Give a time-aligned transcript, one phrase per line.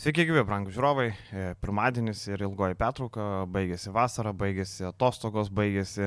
[0.00, 1.10] Sveiki, gyvi, brangų žiūrovai.
[1.12, 6.06] E, pirmadienis ir ilgoji pertrauka, baigėsi vasara, baigėsi atostogos, baigėsi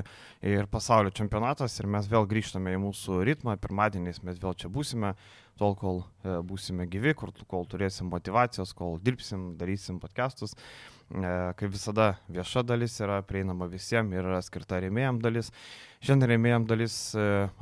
[0.49, 3.53] ir pasaulio čempionatas ir mes vėl grįžtame į mūsų ritmą.
[3.61, 5.13] Pirmadieniais mes vėl čia būsime,
[5.61, 10.57] tol kol e, būsime gyvi, kol turėsim motivacijos, kol dirbsim, darysim podcastus.
[11.11, 15.51] E, kaip visada, vieša dalis yra prieinama visiems ir yra skirta rėmėjams dalis.
[16.03, 16.95] Šiandien rėmėjams dalis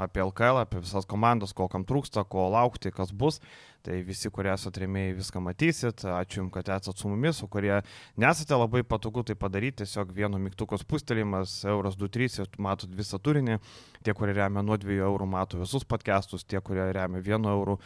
[0.02, 3.42] apie LKL, apie visas komandas, ko kam trūksta, ko laukti, kas bus.
[3.82, 6.04] Tai visi, kurie esate rėmėjai, viską matysit.
[6.06, 7.80] Ačiū Jums, kad esate su mumis, o kurie
[8.22, 13.58] nesate labai patogu tai padaryti, tiesiog vienu mygtuko spustelimas, euros 2-3 ir matot visą turinį.
[14.06, 17.80] Tie, kurie remia nuo 2 eurų, mato visus podcastus, tie, kurie remia 1 eurų,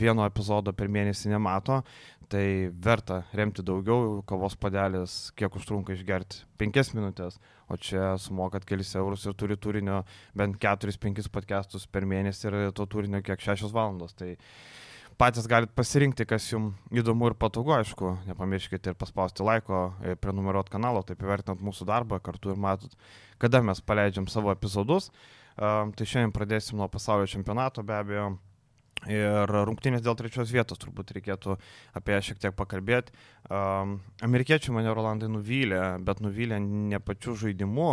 [0.00, 1.82] vieno epizodo per mėnesį nemato.
[2.28, 7.38] Tai verta remti daugiau, kavos padelis, kiek užtrunka išgerti 5 minutės,
[7.72, 10.02] o čia sumokat kelis eurus ir turi turinio
[10.36, 14.12] bent 4-5 podcastus per mėnesį ir to turinio kiek 6 valandos.
[14.12, 14.34] Tai
[15.16, 20.74] patys galite pasirinkti, kas jums įdomu ir patogu, aišku, nepamirškite ir paspausti laiko, e, prenumeruoti
[20.76, 22.92] kanalo, taip įvertinant mūsų darbą kartu ir matot,
[23.40, 25.08] kada mes paleidžiam savo epizodus.
[25.58, 28.28] Tai šiandien pradėsim nuo pasaulio čempionato be abejo.
[29.06, 31.54] Ir rungtynės dėl trečios vietos turbūt reikėtų
[31.96, 33.14] apie ją šiek tiek pakalbėti.
[33.46, 37.92] Um, amerikiečiai mane Rolandai nuvylė, bet nuvylė ne pačiu žaidimu.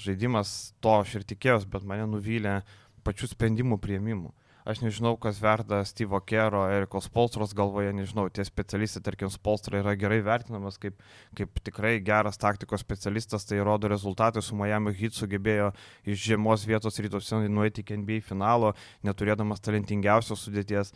[0.00, 2.60] Žaidimas to aš ir tikėjausi, bet mane nuvylė
[3.06, 4.34] pačių sprendimų prieimimų.
[4.68, 9.94] Aš nežinau, kas verda Steve'o Kero, Eriko Spolstros galvoje, nežinau, tie specialistai, tarkim, Spolstra yra
[9.96, 10.98] gerai vertinamas kaip,
[11.36, 15.70] kaip tikrai geras taktikos specialistas, tai rodo rezultatai su Miami Heat sugebėjo
[16.04, 18.74] iš žiemos vietos rytuose nueiti iki NBA finalo,
[19.06, 20.92] neturėdamas talentingiausios sudėties,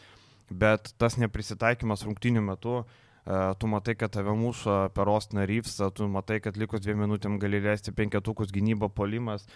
[0.53, 6.11] bet tas neprisitaikymas rungtinių metų, e, tu matai, kad tave muša per Ostiną Ryfsą, tu
[6.13, 9.49] matai, kad likus dviem minutėm gali leisti penketukus gynybo polimas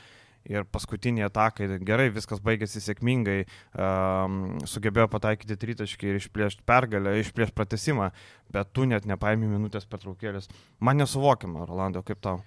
[0.49, 3.41] ir paskutinį ataką, gerai, viskas baigėsi sėkmingai,
[3.75, 8.11] um, sugebėjo pataikyti tritaškį ir išplėšti pergalę, išplėšti pratesimą,
[8.55, 10.49] bet tu net nepaėmė minutės pertraukėlės.
[10.81, 12.43] Man nesuvokiama, Rolando, kaip tau?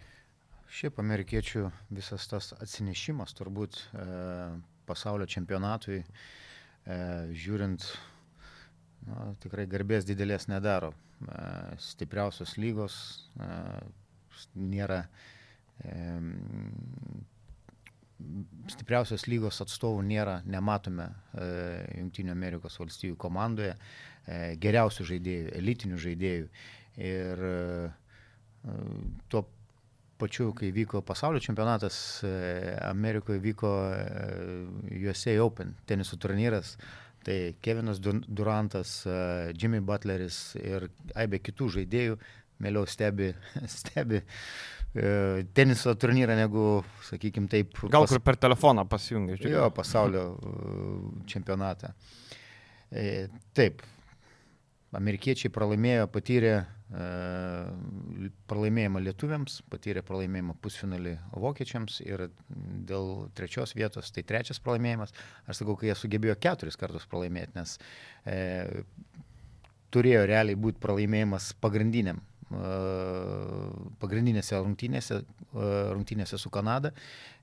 [0.72, 4.06] Šiaip amerikiečių visas tas atsinešimas turbūt e,
[4.88, 7.00] pasaulio čempionatui, e,
[7.36, 7.84] žiūrint,
[9.10, 10.94] na, tikrai garbės didelės nedaro.
[11.22, 12.96] E, stipriausios lygos
[13.36, 13.50] e,
[14.58, 15.04] nėra
[15.84, 15.92] e,
[18.72, 21.48] stipriausios lygos atstovų nėra, nematome e,
[22.00, 26.50] Junktinių Amerikos valstybių komandoje, e, geriausių žaidėjų, elitinių žaidėjų.
[27.02, 27.56] Ir e,
[29.32, 29.46] tuo
[30.22, 31.96] pačiu, kai vyko pasaulio čempionatas,
[32.86, 33.72] Amerikoje vyko
[35.00, 36.76] USA Open tenisų turnyras,
[37.26, 39.00] tai Kevinas Durantas,
[39.58, 42.20] Jimmy Butleris ir aibė kitų žaidėjų
[42.62, 43.32] mieliau stebi,
[43.80, 44.22] stebi
[45.56, 46.66] teniso turnyrą negu,
[47.08, 47.78] sakykime taip.
[47.88, 48.12] Gal pas...
[48.12, 49.64] kur per telefoną pasijungia, žiūrėjau.
[49.64, 50.52] Jo, pasaulio e,
[51.32, 51.94] čempionatą.
[52.92, 53.06] E,
[53.56, 53.86] taip,
[55.00, 56.56] amerikiečiai pralaimėjo, patyrė
[58.52, 62.26] pralaimėjimą lietuviams, patyrė pralaimėjimą pusfinalį vokiečiams ir
[62.90, 65.16] dėl trečios vietos, tai trečias pralaimėjimas,
[65.48, 67.78] aš sakau, kai jie sugebėjo keturis kartus pralaimėti, nes
[68.28, 68.84] e,
[69.96, 72.20] turėjo realiai būti pralaimėjimas pagrindiniam
[74.02, 75.22] pagrindinėse rungtynėse,
[75.54, 76.92] rungtynėse su Kanada.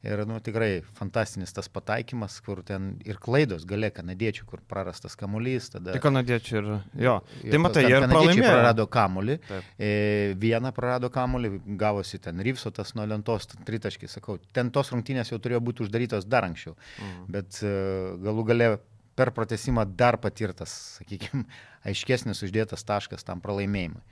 [0.06, 5.72] Ir nu, tikrai fantastinis tas pataikymas, kur ten ir klaidos gale kanadiečių, kur prarastas kamuolys.
[5.72, 5.96] Tada...
[5.96, 6.68] Tai kanadiečių ir
[7.02, 7.14] jo.
[7.42, 8.52] Tai matai, jie pralaimėjo.
[8.52, 9.38] prarado kamuolį.
[9.74, 9.90] E,
[10.38, 14.38] vieną prarado kamuolį, gavosi ten Ryvsotas nuo lentos tritaškį, sakau.
[14.54, 16.76] Ten tos rungtynės jau turėjo būti uždarytos dar anksčiau.
[17.00, 17.26] Mhm.
[17.34, 17.74] Bet e,
[18.22, 18.70] galų gale
[19.18, 20.70] per pratesimą dar patirtas,
[21.00, 21.42] sakykime,
[21.90, 24.04] aiškesnis uždėtas taškas tam pralaimėjimui.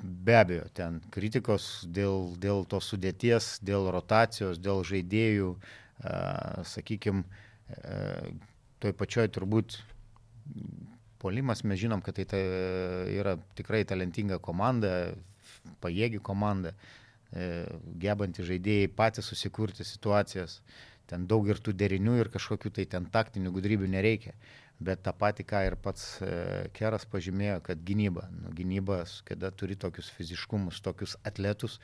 [0.00, 5.50] Be abejo, ten kritikos dėl, dėl tos sudėties, dėl rotacijos, dėl žaidėjų,
[6.64, 7.24] sakykime,
[8.80, 9.76] toj pačioj turbūt
[11.20, 12.40] polimas mes žinom, kad tai ta,
[13.12, 15.12] yra tikrai talentinga komanda,
[15.84, 16.72] pajėgi komanda,
[17.32, 17.66] e,
[18.00, 20.60] gebanti žaidėjai patys susikurti situacijas,
[21.10, 24.32] ten daug ir tų derinių ir kažkokių tai ten taktinių gudrybių nereikia.
[24.80, 26.30] Bet tą patį, ką ir pats e,
[26.76, 31.76] Keras pažymėjo, kad gynyba, nu, gynyba, kada turi tokius fiziškumus, tokius atletus,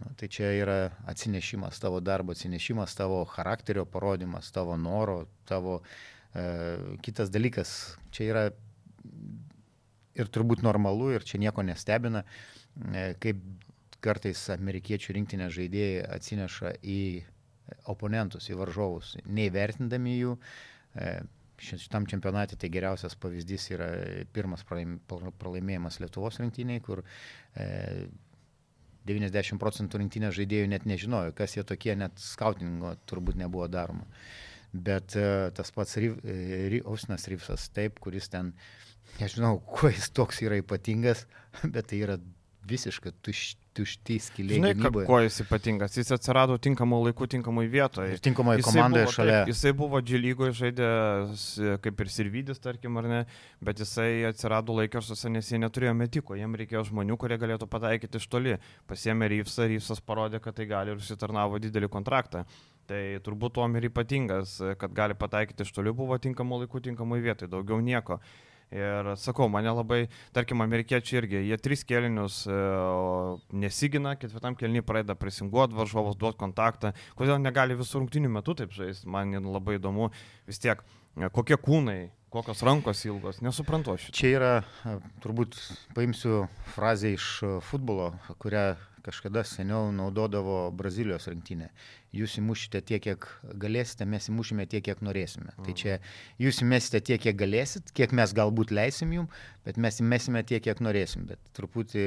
[0.00, 0.78] nu, tai čia yra
[1.10, 5.82] atsinešimas tavo darbo, atsinešimas tavo charakterio parodimas, tavo noro, tavo
[6.32, 6.46] e,
[7.04, 7.74] kitas dalykas.
[8.16, 8.44] Čia yra
[10.16, 12.24] ir turbūt normalu ir čia nieko nestebina,
[12.88, 13.42] e, kaip
[14.00, 17.02] kartais amerikiečių rinktinės žaidėjai atsineša į
[17.92, 20.38] oponentus, į varžovus, neįvertindami jų.
[20.96, 21.12] E,
[21.60, 23.90] šitam čempionate tai geriausias pavyzdys yra
[24.32, 27.02] pirmas pralaimėjimas Lietuvos rinktiniai, kur
[27.54, 28.08] e,
[29.08, 34.06] 90 procentų rinktinės žaidėjų net nežinojo, kas jie tokie, net skautingo turbūt nebuvo daroma.
[34.72, 38.52] bet uh, tas pats Ry, Ausinas Ryvsas, taip, kuris ten,
[39.18, 41.24] nežinau, kuo jis toks yra ypatingas,
[41.74, 42.18] bet tai yra
[42.70, 43.40] visiškai tuš,
[43.76, 44.58] tušti skiliai.
[44.58, 45.06] Žinai, gynyboje.
[45.08, 45.96] kuo jis ypatingas?
[45.98, 48.16] Jis atsirado tinkamu laiku, tinkamai vietoje.
[48.16, 49.36] Ir tinkamoje komandoje buvo, šalia.
[49.40, 51.44] Taip, jisai buvo džilygoje žaidęs
[51.84, 53.20] kaip ir Sirvidis, tarkim, ar ne,
[53.64, 58.28] bet jisai atsirado laikiuose, nes jie neturėjo metiko, jiem reikėjo žmonių, kurie galėtų pataikyti iš
[58.32, 58.58] toli.
[58.90, 62.46] Pasiemė Ryfsą, Ryfsas parodė, kad tai gali ir užsitarnavo didelį kontraktą.
[62.90, 67.46] Tai turbūt tuom ir ypatingas, kad gali pataikyti iš toli, buvo tinkamu laiku, tinkamai vietai,
[67.50, 68.18] daugiau nieko.
[68.70, 72.58] Ir sakau, mane labai, tarkim, amerikiečiai irgi, jie tris kelinius e,
[73.58, 76.92] nesigina, ketvirtam kelniui pradeda presinguoti varžovus, duoti kontaktą.
[77.18, 80.12] Kodėl negali visų rungtinių metų taip žaisti, man labai įdomu
[80.46, 80.84] vis tiek,
[81.18, 84.06] e, kokie kūnai, kokios rankos ilgos, nesuprantu aš.
[84.14, 84.52] Čia yra,
[84.86, 84.94] a,
[85.24, 85.58] turbūt
[85.98, 86.44] paimsiu
[86.76, 88.68] frazę iš a, futbolo, kurią
[89.02, 91.70] kažkada seniau naudodavo Brazilijos rinktinė.
[92.10, 93.26] Jūs įmušite tiek, kiek
[93.62, 95.52] galėsite, mes įmušime tiek, kiek norėsime.
[95.62, 95.98] Tai čia
[96.42, 99.28] jūs įmesite tiek, kiek galėsit, kiek mes galbūt leisim jum,
[99.66, 101.28] bet mes įmesime tiek, kiek norėsim.
[101.30, 102.06] Bet truputį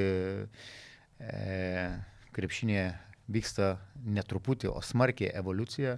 [1.23, 1.87] e,
[2.35, 2.89] krepšinėje
[3.31, 5.95] vyksta netruputį, o smarkiai evoliucija,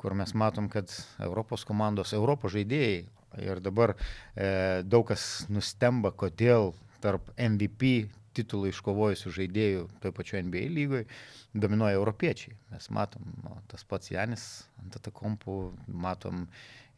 [0.00, 0.88] kur mes matom, kad
[1.20, 3.04] Europos komandos, Europos žaidėjai
[3.44, 6.72] ir dabar e, daug kas nustemba, kodėl
[7.04, 8.06] tarp MVP
[8.36, 11.06] titulų iškovojusių žaidėjų toje pačioje NBA lygoje
[11.54, 12.56] dominuoja europiečiai.
[12.72, 14.46] Mes matom no, tas pats Janis
[14.82, 15.58] ant atakompų,
[15.88, 16.46] matom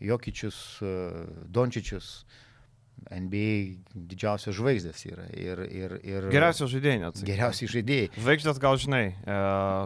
[0.05, 0.93] Jokičius, e,
[1.49, 2.11] Dončičius,
[3.06, 3.76] NBA
[4.10, 5.26] didžiausios žvaigždės yra.
[5.38, 7.20] Ir, ir, ir Geriausios žaidėjai net.
[7.26, 8.08] Geriausiai žaidėjai.
[8.16, 9.37] Žvaigždės gal žinai, e,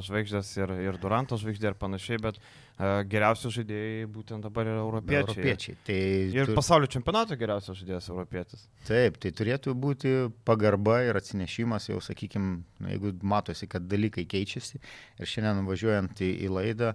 [0.06, 5.26] žvaigždės ir, ir Duranto žvaigždė ir panašiai, bet e, geriausi žaidėjai būtent dabar yra europiečiai.
[5.26, 5.76] Europiečiai.
[5.84, 5.98] Tai
[6.40, 8.64] Ir tu- pasaulio čempionato geriausias žaidėjas europietis.
[8.88, 10.14] Taip, tai turėtų būti
[10.48, 12.62] pagarba ir atsinešimas, jau sakykime,
[12.94, 14.80] jeigu matosi, kad dalykai keičiasi.
[15.20, 16.94] Ir šiandien važiuojant į, į laidą,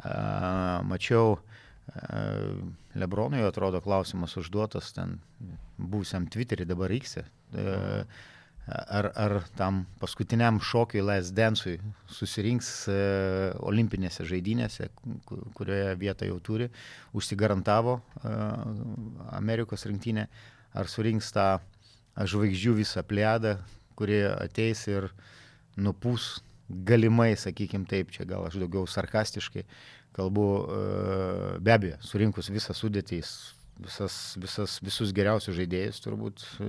[0.00, 1.55] a, mačiau, a,
[2.98, 5.18] Lebronui atrodo klausimas užduotas ten
[5.78, 7.20] būsiam Twitterį dabar X.
[8.66, 11.76] Ar, ar tam paskutiniam šokiui Les Densui
[12.10, 12.96] susirinks e,
[13.62, 14.88] olimpinėse žaidynėse,
[15.22, 16.66] ku- kurioje vietą jau turi,
[17.14, 18.32] užsigarantavo e,
[19.38, 20.26] Amerikos rinktinė,
[20.74, 21.46] ar surinks tą
[22.18, 23.54] žvaigždžių visą plėdą,
[23.94, 25.12] kurie ateis ir
[25.78, 29.62] nupūs galimai, sakykim taip, čia gal aš daugiau sarkastiškai
[30.16, 33.34] kalbu, e, be abejo, surinkus visą sudėtys,
[33.82, 36.68] visas, visas, visus geriausius žaidėjus, turbūt e,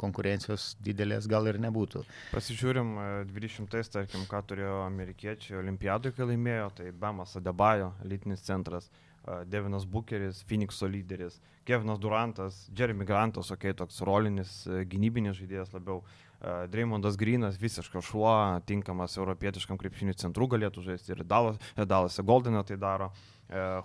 [0.00, 2.02] konkurencijos didelės gal ir nebūtų.
[2.32, 8.90] Pasižiūrim, e, 20, tarkim, ką turėjo amerikiečiai olimpiadui, kai laimėjo, tai Bemas Adebayo, elitinis centras,
[9.22, 15.38] e, Devinas Bucheris, Phoenixo lyderis, Kevinas Durantas, Jeremy Grantas, okei, okay, toks rolinis e, gynybinis
[15.38, 18.32] žaidėjas labiau, e, Dreymondas Grinas, visiškas šuo,
[18.66, 23.12] tinkamas europietiškam krepšinių centrų galėtų žaisti ir Dallas, e, Dallase Goldiną tai daro.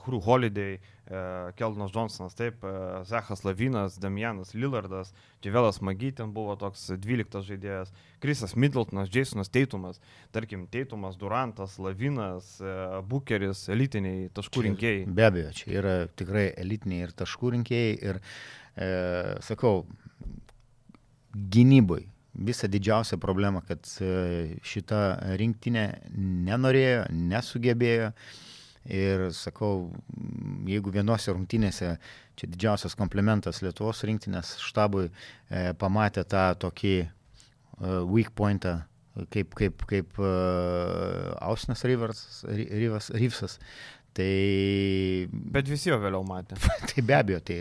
[0.05, 5.13] Hru Holiday, e, Keldonas Johnsonas, taip, e, Zechas Lavinas, Damianas Lillardas,
[5.43, 7.91] Dživelas Magy ten buvo toks 12 žaidėjas,
[8.23, 9.99] Krisas Middletonas, Jasonas Teitumas,
[10.31, 15.05] tarkim, Teitumas, Durantas, Lavinas, e, Bucheris, elitiniai taškų rinkėjai.
[15.11, 18.21] Be abejo, čia yra tikrai elitiniai ir taškų rinkėjai ir,
[18.77, 18.91] e,
[19.43, 19.81] sakau,
[21.35, 22.07] gynyboj
[22.37, 25.01] visa didžiausia problema, kad e, šita
[25.39, 25.87] rinktinė
[26.47, 28.11] nenorėjo, nesugebėjo.
[28.87, 29.89] Ir sakau,
[30.69, 31.89] jeigu vienose rungtynėse,
[32.39, 35.09] čia didžiausias komplimentas Lietuvos rinktinės štabui,
[35.49, 37.09] e, pamatė tą tokį e,
[38.07, 38.77] weak pointą,
[39.33, 40.31] kaip, kaip, kaip e,
[41.43, 43.57] Ausinas Rivers, Ryvas- Ryvsas,
[44.17, 46.57] tai Bet visi jo vėliau matė.
[46.89, 47.59] tai be abejo, tai,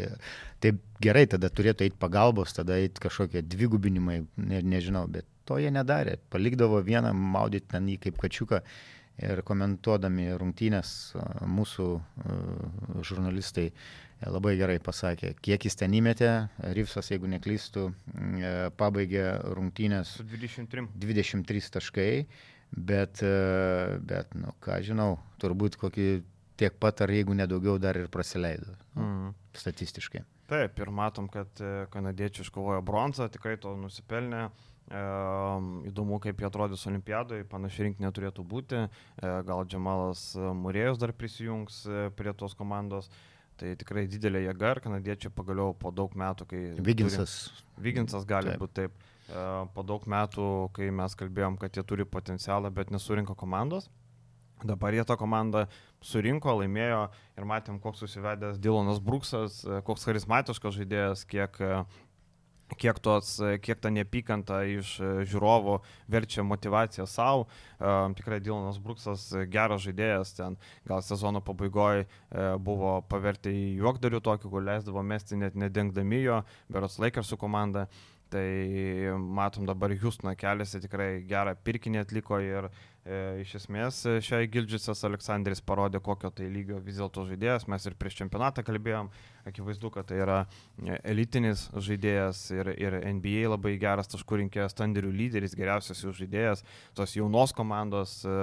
[0.62, 5.70] tai gerai, tada turėtų eiti pagalbos, tada eiti kažkokie dvigubinimai, ne, nežinau, bet to jie
[5.72, 6.16] nedarė.
[6.32, 8.62] Palikdavo vieną, maudyti ten jį kaip kačiuką
[9.24, 10.90] ir komentuodami rungtynės
[11.48, 12.34] mūsų a,
[13.06, 13.74] žurnalistai e,
[14.28, 16.32] labai gerai pasakė, kiek jis ten įmetė,
[16.76, 19.24] Ryfsas, jeigu neklystų, e, pabaigė
[19.56, 20.88] rungtynės Su 23.
[21.00, 22.10] 23 taškai,
[22.76, 26.10] bet, e, bet nu, ką žinau, turbūt kokį
[26.56, 29.34] tiek pat ar jeigu nedaugiau dar ir praleido Mm.
[29.52, 30.22] statistiškai.
[30.48, 34.50] Taip, ir matom, kad e, kanadiečiai iškovojo bronzą, tikrai to nusipelnė.
[34.86, 35.00] E,
[35.90, 38.84] įdomu, kaip jie atrodys olimpiadoje, panašiai rinkinė turėtų būti.
[38.86, 43.10] E, gal Džemalas Murėjus dar prisijungs e, prie tos komandos.
[43.56, 46.62] Tai tikrai didelė jėga ir kanadiečiai pagaliau po daug metų, kai...
[46.84, 47.36] Viginsas.
[47.50, 48.60] Turi, Viginsas gali Taip.
[48.60, 48.92] būti taip.
[49.26, 49.44] E,
[49.74, 53.88] po daug metų, kai mes kalbėjom, kad jie turi potencialą, bet nesurinko komandos.
[54.64, 55.66] Dabar jie tą komandą
[56.06, 61.80] surinko, laimėjo ir matėm, koks susivedęs Dylanas Bruksas, e, koks charizmatiškas žaidėjas, kiek, e,
[62.80, 64.96] kiek, tos, kiek ta neapykanta iš
[65.30, 65.76] žiūrovų
[66.10, 67.44] verčia motivaciją savo.
[67.78, 70.56] Tikrai Dilonas Bruksas geras žaidėjas, ten
[70.88, 72.08] gal sezono pabaigoje
[72.58, 77.86] buvo paverti į juokdarių tokį, kur leisdavo mesti net nedengdami jo, beros Lakersų komanda.
[78.28, 85.04] Tai matom dabar Houstono keliasi tikrai gerą pirkinį atliko ir e, iš esmės šiai Gildžiusas
[85.06, 87.68] Aleksandris parodė, kokio tai lygio vis dėlto žaidėjas.
[87.70, 89.12] Mes ir prieš čempionatą kalbėjom,
[89.46, 90.40] akivaizdu, kad tai yra
[91.06, 96.66] elitinis žaidėjas ir, ir NBA labai geras taškų rinkėjas, standerių lyderis, geriausias jų žaidėjas,
[96.98, 98.36] tos jaunos komandos e,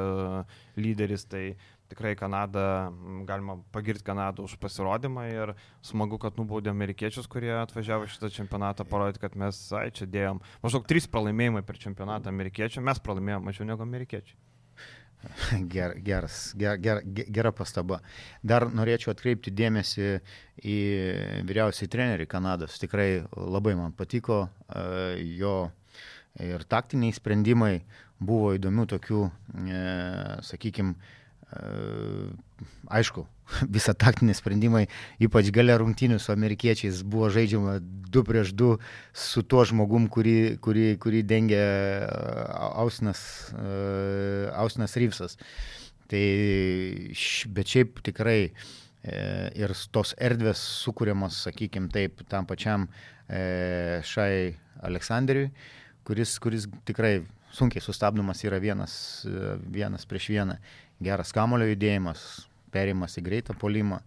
[0.80, 1.28] lyderis.
[1.28, 1.44] Tai
[1.92, 2.92] tikrai Kanada,
[3.28, 5.54] galima pagirti Kanadą už pasirodymą ir
[5.86, 10.88] smagu, kad nubaudė amerikiečius, kurie atvažiavo šitą čempionatą, parodyti, kad mes, ai, čia dėjom maždaug
[10.90, 14.40] trys pralaimėjimai per čempionatą amerikiečių, mes pralaimėjome mažiau negu amerikiečiai.
[15.72, 18.02] Ger, geras, ger, ger, gera pastaba.
[18.44, 20.08] Dar norėčiau atkreipti dėmesį
[20.60, 20.78] į
[21.48, 22.76] vyriausiai trenerį Kanados.
[22.82, 24.46] Tikrai labai man patiko
[25.24, 25.56] jo
[26.44, 27.78] ir taktiniai sprendimai.
[28.24, 29.22] Buvo įdomių tokių,
[29.68, 29.80] e,
[30.48, 30.94] sakykime,
[32.94, 33.26] aišku,
[33.76, 34.84] visą taktinį sprendimai,
[35.24, 37.78] ypač galia rungtynių su amerikiečiais buvo žaidžiama
[38.14, 38.78] 2 prieš 2
[39.26, 41.64] su tuo žmogum, kurį, kurį, kurį dengia
[42.84, 43.24] Ausinas,
[44.54, 45.38] Ausinas Ryvsas.
[46.14, 46.26] Tai,
[47.56, 48.52] bet šiaip tikrai e,
[49.58, 52.86] ir tos erdvės sukūriamos, sakykime taip, tam pačiam
[53.26, 55.48] e, Šai Aleksandriui,
[56.06, 57.22] kuris, kuris tikrai
[57.54, 58.94] sunkiai sustabdomas yra vienas,
[59.74, 60.58] vienas prieš vieną
[61.06, 62.24] geras kamulio judėjimas,
[62.74, 64.02] perimas į greitą polimą.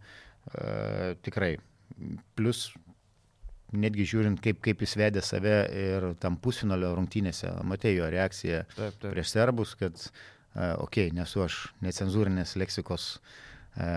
[0.46, 1.54] E, tikrai.
[2.38, 2.68] Plus,
[3.74, 8.96] netgi žiūrint, kaip, kaip jis vedė save ir tam pusfinalio rungtynėse, matė jo reakciją taip,
[9.00, 9.10] taip.
[9.10, 10.06] prieš serbus, kad,
[10.54, 13.08] e, okei, okay, nesu aš necenzūrinės leksikos
[13.74, 13.90] e,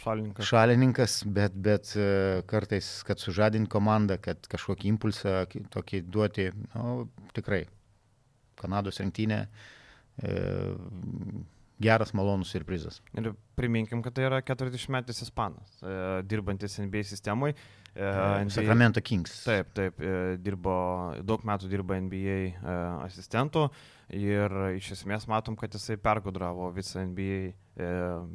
[0.00, 2.08] šalininkas, šalininkas bet, bet e,
[2.50, 5.36] kartais, kad sužadint komandą, kad kažkokį impulsą
[5.74, 7.04] tokį duoti, nu,
[7.36, 7.64] tikrai.
[8.60, 9.44] Kanados rinktinė.
[10.20, 10.32] E,
[11.80, 13.00] geras, malonus surprizas.
[13.16, 15.94] Ir priminkim, kad tai yra 40-metis ispanas, e,
[16.28, 17.56] dirbantis NBA sistemoje.
[17.94, 19.38] E, NBA, Sacramento Kings.
[19.46, 20.74] Taip, taip, e, dirbo,
[21.26, 22.38] daug metų dirba NBA
[23.06, 23.66] asistentų
[24.16, 27.90] ir iš esmės matom, kad jisai pergudravo visą NBA e,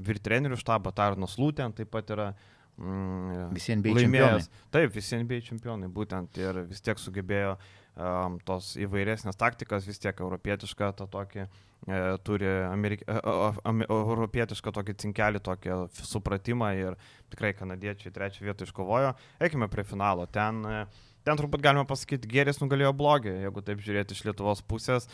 [0.08, 2.30] vyr trenerių štabą, Tarnas Lūtен taip pat yra
[2.80, 4.48] mm, visi NBA laimėjęs.
[4.50, 4.70] Čempionai.
[4.76, 7.66] Taip, visi NBA čempionai būtent ir vis tiek sugebėjo um,
[8.48, 11.48] tos įvairesnės taktikas, vis tiek europietišką tą tokį
[11.88, 13.04] E, turi Amerik...
[13.06, 13.18] E,
[13.86, 16.96] europietišką tokį cinkelį, tokį supratimą ir
[17.34, 19.12] tikrai kanadiečiai trečią vietą iškovojo.
[19.44, 20.26] Eikime prie finalo.
[20.26, 20.80] Ten, e,
[21.28, 25.06] ten turbūt galima pasakyti, geris nugalėjo blogį, jeigu taip žiūrėti iš Lietuvos pusės.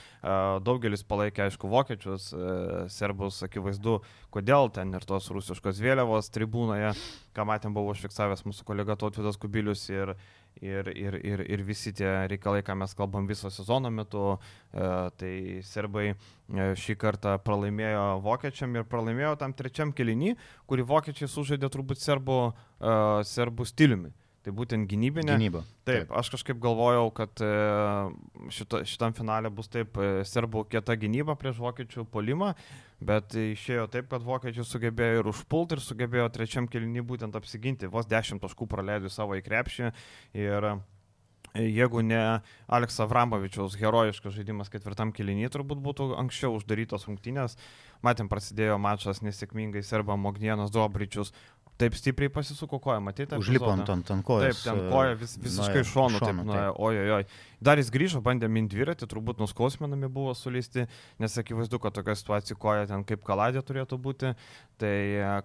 [0.63, 2.29] Daugelis palaikė, aišku, vokiečius,
[2.91, 3.99] serbus, akivaizdu,
[4.31, 6.91] kodėl ten ir tos rusiškos vėliavos tribūnoje,
[7.35, 10.15] ką matėm, buvo užfiksavęs mūsų kolega Tautvidas Kubilius ir
[10.61, 14.37] ir, ir, ir, ir visi tie reikalai, ką mes kalbam viso sezono metu,
[14.73, 15.33] e, tai
[15.65, 16.15] serbai e,
[16.77, 20.35] šį kartą pralaimėjo vokiečiam ir pralaimėjo tam trečiam kelinį,
[20.69, 22.97] kurį vokiečiai sužaidė turbūt serbų, e,
[23.31, 24.13] serbų stiliumi.
[24.41, 25.35] Tai būtent gynybinė.
[25.37, 25.59] Gynyba.
[25.85, 27.43] Taip, taip, aš kažkaip galvojau, kad
[28.49, 32.55] šito, šitam finale bus taip serbų kieta gynyba prieš vokiečių polimą,
[33.01, 38.07] bet išėjo taip, kad vokiečiai sugebėjo ir užpulti, ir sugebėjo trečiam kelinį būtent apsiginti, vos
[38.09, 39.91] 10 taškų praleido savo į krepšį.
[40.37, 40.75] Ir e,
[41.65, 42.21] jeigu ne
[42.69, 47.57] Aleks Avramovičiaus herojiškas žaidimas ketvirtam kelinį, turbūt būtų anksčiau uždarytos rungtynės.
[48.05, 51.33] Matėm, prasidėjo mačas nesėkmingai, serba Mognienas Dobričius
[51.81, 53.37] taip stipriai pasisuko koja, matėte?
[53.41, 54.61] Užlipo ant, ant, ant kojos.
[54.61, 56.79] Taip, ten koja vis, visiškai šonu, šonu taip, taip.
[56.87, 57.49] oi, oi, oi.
[57.61, 60.87] Dar jis grįžo, bandė minti dviratį, turbūt nuskausminami buvo suleisti,
[61.21, 64.33] nes akivaizdu, kad tokia situacija koja ten kaip kaladė turėtų būti.
[64.81, 64.95] Tai,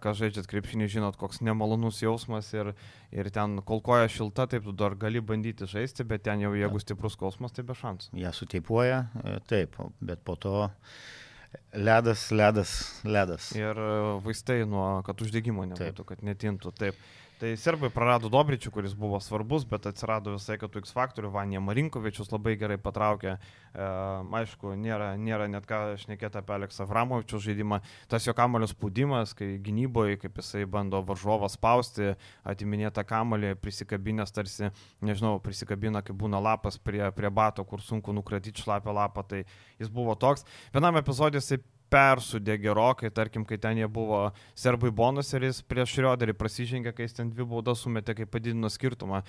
[0.00, 2.72] ką žaidžiat krepšinį, žinot, koks nemalonus jausmas ir,
[3.12, 6.80] ir ten, kol koja šilta, taip tu dar gali bandyti žaisti, bet ten jau jeigu
[6.80, 8.16] stiprus skausmas, tai be šansų.
[8.16, 10.56] Ja suteipuoja, e, taip, bet po to
[11.76, 12.70] Ledas, ledas,
[13.04, 13.50] ledas.
[13.56, 13.92] Ir e,
[14.24, 16.72] vaistai nuo, kad uždegimo nebūtų, kad netintų.
[16.78, 17.00] Taip.
[17.36, 21.28] Tai serbai prarado Dobričių, kuris buvo svarbus, bet atsirado visai kitų X faktorių.
[21.34, 23.34] Vanija Marinkovičius labai gerai patraukė.
[23.36, 23.88] E,
[24.38, 27.82] aišku, nėra, nėra net ką šnekėti apie Aleksą Vramovičių žaidimą.
[28.08, 32.14] Tas jo kamulio spaudimas, kai gynyboje, kaip jisai bando varžovą spausti,
[32.48, 34.72] atiminėta kamulį, prisikabinęs tarsi,
[35.04, 39.28] nežinau, prisikabina, kaip būna lapas prie, prie bato, kur sunku nukratyti šlapę lapą.
[39.28, 39.44] Tai
[39.76, 40.48] jis buvo toks.
[40.72, 41.60] Vienam epizodė jisai
[41.92, 44.26] persudė gerokai, tarkim, kai ten jie buvo
[44.58, 48.70] serbai bonus ir jis prieš Rioderį prasižengė, kai jis ten dvi baudas sumetė, kai padidino
[48.72, 49.22] skirtumą.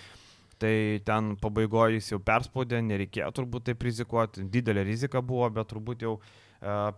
[0.58, 0.74] Tai
[1.06, 6.16] ten pabaigoje jis jau perspaudė, nereikėjo turbūt taip rizikuoti, didelė rizika buvo, bet turbūt jau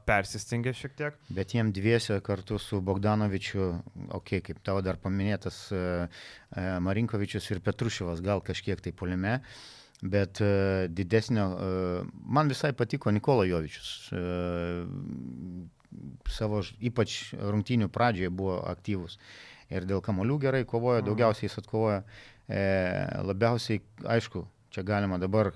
[0.07, 1.17] persistengė šiek tiek.
[1.35, 3.65] Bet jiem dviese kartu su Bogdanovičiu,
[4.15, 5.65] okei, okay, kaip tavo dar paminėtas
[6.55, 9.41] Marinkovičius ir Petruševas gal kažkiek tai polime.
[9.99, 13.91] Bet uh, didesnio, uh, man visai patiko Nikola Jovičius.
[14.15, 15.67] Uh,
[16.29, 19.17] savo ypač rungtynių pradžioje buvo aktyvus.
[19.69, 21.09] Ir dėl kamolių gerai kovoja, mhm.
[21.09, 22.03] daugiausiai jis atkovoja.
[22.49, 22.61] E,
[23.29, 23.81] labiausiai,
[24.17, 25.51] aišku, čia galima dabar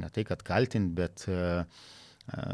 [0.00, 2.44] ne tai, kad kaltinti, bet e, e,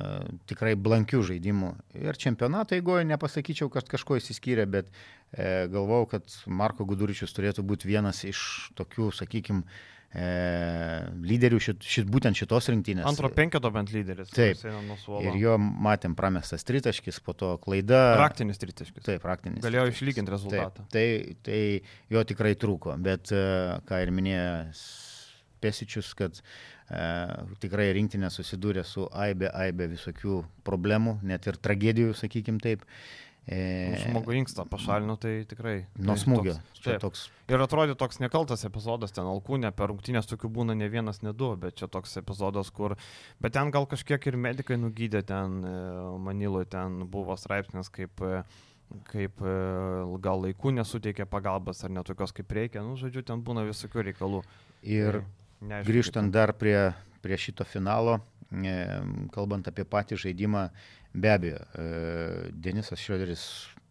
[0.50, 1.71] tikrai blankių žaidimų.
[2.02, 7.93] Ir čempionato eigoje nepasakyčiau, kad kažko įsiskyrė, bet e, galvau, kad Marko Guduričius turėtų būti
[7.93, 8.43] vienas iš
[8.78, 13.05] tokių, sakykime, e, lyderių šit, šit, būtent šitos rinktinės.
[13.09, 14.31] Antro penketo bent lyderis.
[14.33, 14.63] Taip.
[15.21, 18.15] Ir jo matėm pramestas tritaškis, po to klaida.
[18.17, 19.05] Praktinis tritaškis.
[19.05, 19.61] Taip, praktinis.
[19.65, 20.87] Galėjo išlyginti rezultatą.
[20.95, 23.43] Taip, tai, tai jo tikrai trūko, bet e,
[23.89, 24.49] ką ir minėjo
[25.61, 27.05] Pesičius, kad e,
[27.61, 32.87] tikrai rinktinė susidūrė su aibe, aibe visokių problemų, net ir tragedijų, sakykim taip.
[32.87, 33.25] E...
[33.47, 35.76] Žmogų inkstą pašalino, tai tikrai.
[36.03, 36.57] Nuo smūgio.
[36.81, 37.21] Toks, toks...
[37.47, 41.53] Ir atrodė toks nekaltas epizodas, ten alkūnė, per rungtynės tokių būna ne vienas, ne du,
[41.61, 42.97] bet čia toks epizodas, kur...
[43.38, 45.76] Bet ten gal kažkiek ir medikai nugydė, ten e,
[46.26, 48.43] Maniloje ten buvo straipsnis, kaip e,
[49.11, 49.55] kaip e,
[50.23, 54.43] gal laikų nesuteikė pagalbas ar netokios kaip reikia, nu, žodžiu, ten būna visokių reikalų.
[54.87, 55.26] Ir tai,
[55.71, 56.79] neaišku, grįžtant dar prie,
[57.23, 58.21] prie šito finalo,
[59.35, 60.69] kalbant apie patį žaidimą,
[61.17, 63.43] Be abejo, e, Denisas Šrioderis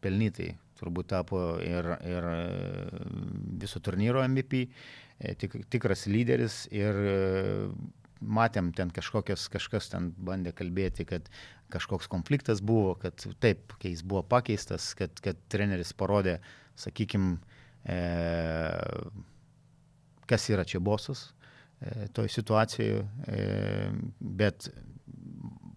[0.03, 2.41] pelnytai turbūt tapo ir, ir e,
[3.63, 4.61] viso turnyro MVP,
[5.17, 6.99] e, tik, tikras lyderis ir
[8.21, 11.31] matėm ten kažkokios, kažkas ten bandė kalbėti, kad
[11.73, 16.37] kažkoks konfliktas buvo, kad taip, kai jis buvo pakeistas, kad, kad treneris parodė,
[16.77, 17.39] sakykime,
[17.89, 17.99] e,
[20.29, 21.31] kas yra čia bosas
[22.13, 23.89] toj situacijoje, e,
[24.19, 24.69] bet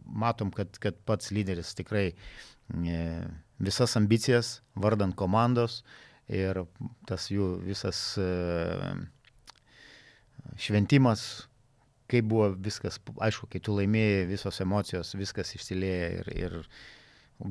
[0.04, 3.02] matom, kad, kad pats lyderis tikrai e,
[3.58, 5.82] visas ambicijas vardant komandos
[6.28, 6.64] ir
[7.08, 8.28] tas jų visas e,
[10.58, 11.24] šventimas,
[12.08, 16.58] kaip buvo viskas, aišku, kai tu laimėjai, visos emocijos, viskas išsilieja ir, ir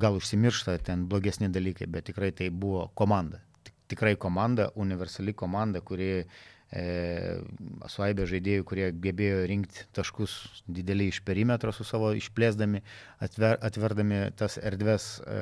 [0.02, 3.42] gal užsimiršta ten blogesni dalykai, bet tikrai tai buvo komanda.
[3.88, 6.26] Tikrai komanda, universali komanda, kuri e,
[6.68, 10.34] su aibė žaidėjų, kurie gebėjo rinkti taškus
[10.68, 12.82] didelį iš perimetro su savo išplėsdami,
[13.24, 15.38] atver, atverdami tas erdves e,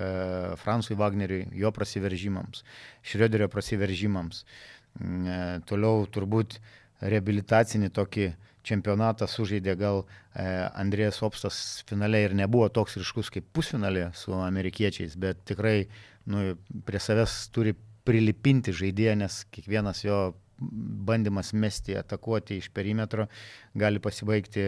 [0.62, 2.62] Fransui Wagneriui, jo prasiveržimams,
[3.02, 4.44] Šrioderio prasiveržimams.
[5.02, 6.60] Mm, e, toliau turbūt
[7.02, 8.30] reabilitacinį tokį
[8.66, 10.46] čempionatą sužaidė gal e,
[10.78, 11.60] Andrėjas Opstas
[11.90, 15.88] finale ir nebuvo toks ryškus kaip pusfinalė su amerikiečiais, bet tikrai
[16.30, 16.54] nu,
[16.86, 17.74] prie savęs turi
[18.06, 20.20] prilipinti žaidėją, nes kiekvienas jo
[20.60, 23.28] bandymas mesti, atakuoti iš perimetro
[23.76, 24.64] gali pasibaigti.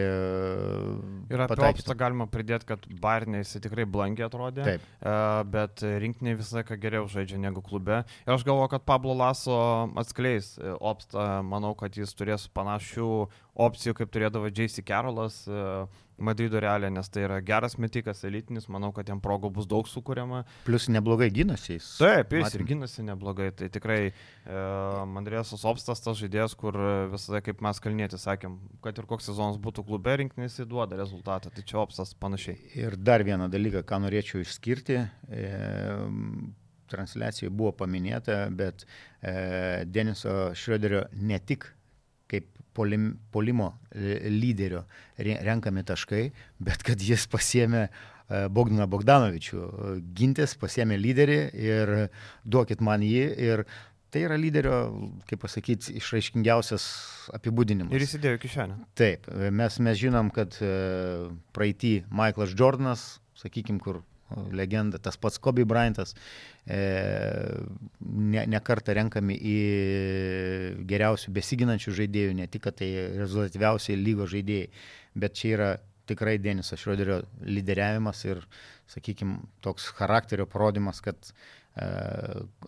[1.32, 4.84] Ir apie Opstą galima pridėti, kad Barnė jis tikrai blankiai atrodė, Taip.
[5.00, 5.14] E,
[5.54, 8.02] bet rinkiniai visą laiką geriau žaidžia negu klube.
[8.26, 9.58] Ir aš galvoju, kad Pablo Laso
[10.00, 13.08] atskleis e, Opstą, manau, kad jis turės panašių
[13.68, 14.84] opcijų, kaip turėdavo J.C.
[14.86, 15.42] Carolas.
[16.18, 20.42] Madrido realė, nes tai yra geras metikas, elitinis, manau, kad jam progų bus daug sukūriama.
[20.66, 21.88] Plus neblogai gynasi jis.
[22.00, 22.60] Taip, jis Matėm.
[22.60, 23.48] ir gynasi neblogai.
[23.58, 24.12] Tai tikrai e,
[25.20, 26.78] Andrėsas Opstas tas žaidėjas, kur
[27.14, 31.54] visada, kaip mes kalnėti sakėm, kad ir koks sezonas būtų klube, rinkinys įduoda rezultatą.
[31.54, 32.58] Tai čia Opstas panašiai.
[32.78, 35.02] Ir dar vieną dalyką, ką norėčiau išskirti.
[35.30, 35.46] E,
[36.88, 38.86] transliacijoje buvo paminėta, bet
[39.20, 41.68] e, Deniso Šrioderio ne tik
[42.78, 44.84] polim, polimo lyderio
[45.18, 46.28] renkami taškai,
[46.62, 47.90] bet kad jis pasiemė e,
[48.54, 49.62] Bogdaną Bogdanovičių.
[50.18, 51.94] Gintis pasiemė lyderį ir
[52.46, 53.24] duokit man jį.
[53.48, 53.64] Ir
[54.14, 54.76] tai yra lyderio,
[55.28, 56.84] kaip pasakyti, išraiškingiausias
[57.36, 57.92] apibūdinimas.
[57.92, 58.78] Ir įsidėjo kišenę.
[58.98, 60.70] Taip, mes, mes žinom, kad e,
[61.56, 64.02] praeitį Michaelas Jordanas, sakykime, kur
[64.52, 66.14] legenda, tas pats Kobe Bryantas,
[66.66, 66.78] e,
[68.00, 69.58] ne, ne kartą renkami į
[70.88, 74.68] geriausių besiginančių žaidėjų, ne tik, kad tai rezultatyviausiai lygo žaidėjai,
[75.18, 75.70] bet čia yra
[76.08, 78.44] tikrai Deniso Šroderio lyderiavimas ir,
[78.88, 81.88] sakykime, toks charakterio parodimas, kad e,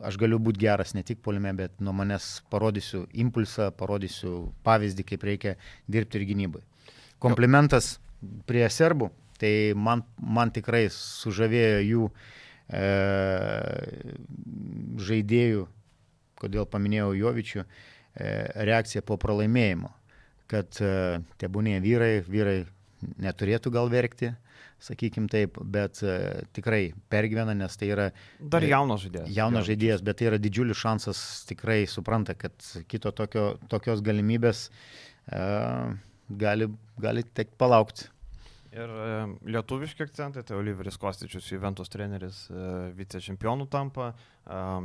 [0.05, 5.25] aš galiu būti geras ne tik polime, bet nuo manęs parodysiu impulsą, parodysiu pavyzdį, kaip
[5.29, 5.57] reikia
[5.89, 6.63] dirbti ir gynybai.
[7.21, 7.99] Komplimentas
[8.49, 12.09] prie serbų Tai man, man tikrai sužavėjo jų
[12.77, 12.83] e,
[15.09, 15.65] žaidėjų,
[16.41, 18.35] kodėl paminėjau Jovičių, e,
[18.69, 19.95] reakcija po pralaimėjimo.
[20.51, 20.93] Kad e,
[21.41, 22.59] tebūnė vyrai, vyrai
[23.23, 24.35] neturėtų gal verkti,
[24.81, 28.09] sakykim taip, bet e, tikrai pergyvena, nes tai yra...
[28.41, 29.33] Dar jaunas žaidėjas.
[29.37, 32.57] Jaunas žaidėjas, bet tai yra didžiulis šansas, tikrai supranta, kad
[32.91, 35.43] kito tokio, tokios galimybės e,
[36.45, 38.09] gali, gali tek palaukti.
[38.71, 39.07] Ir e,
[39.51, 44.13] lietuviški akcentai, tai Oliveris Kostičius, Juventus treneris, e, vicečempionų tampa,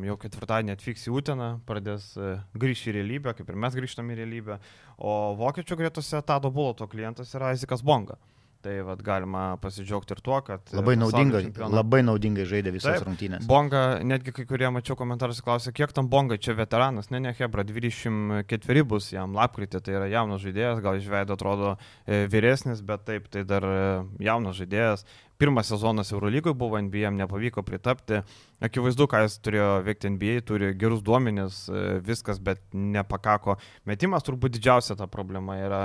[0.06, 4.20] jau ketvirtadienį atvyks į Uteną, pradės e, grįžti į realybę, kaip ir mes grįžtame į
[4.24, 4.58] realybę,
[4.98, 8.18] o vokiečių gretose Tado Buloto klientas yra Aizikas Bonga.
[8.66, 10.64] Tai vad galima pasidžiaugti ir tuo, kad...
[10.74, 11.70] Labai naudingai, čempioną...
[11.78, 13.44] labai naudingai žaidė visas Taip, rungtynės.
[13.46, 17.62] Bonga, netgi kai kurie mačiau komentarus klausė, kiek tam Bonga čia veteranas, ne, ne, Hebra,
[17.68, 23.06] 24 bus jam lapkritį, tai yra jaunas žaidėjas, gal iš veido atrodo e, vyresnis, bet
[23.06, 23.86] taip, tai dar e,
[24.26, 25.06] jaunas žaidėjas
[25.38, 28.22] pirmas sezonas Eurolygoje buvo, NBA nepavyko pritapti.
[28.64, 33.58] Akivaizdu, ką jis turėjo veikti NBA, turi gerus duomenis, e, viskas, bet nepakako.
[33.86, 35.82] Metimas turbūt didžiausia ta problema yra,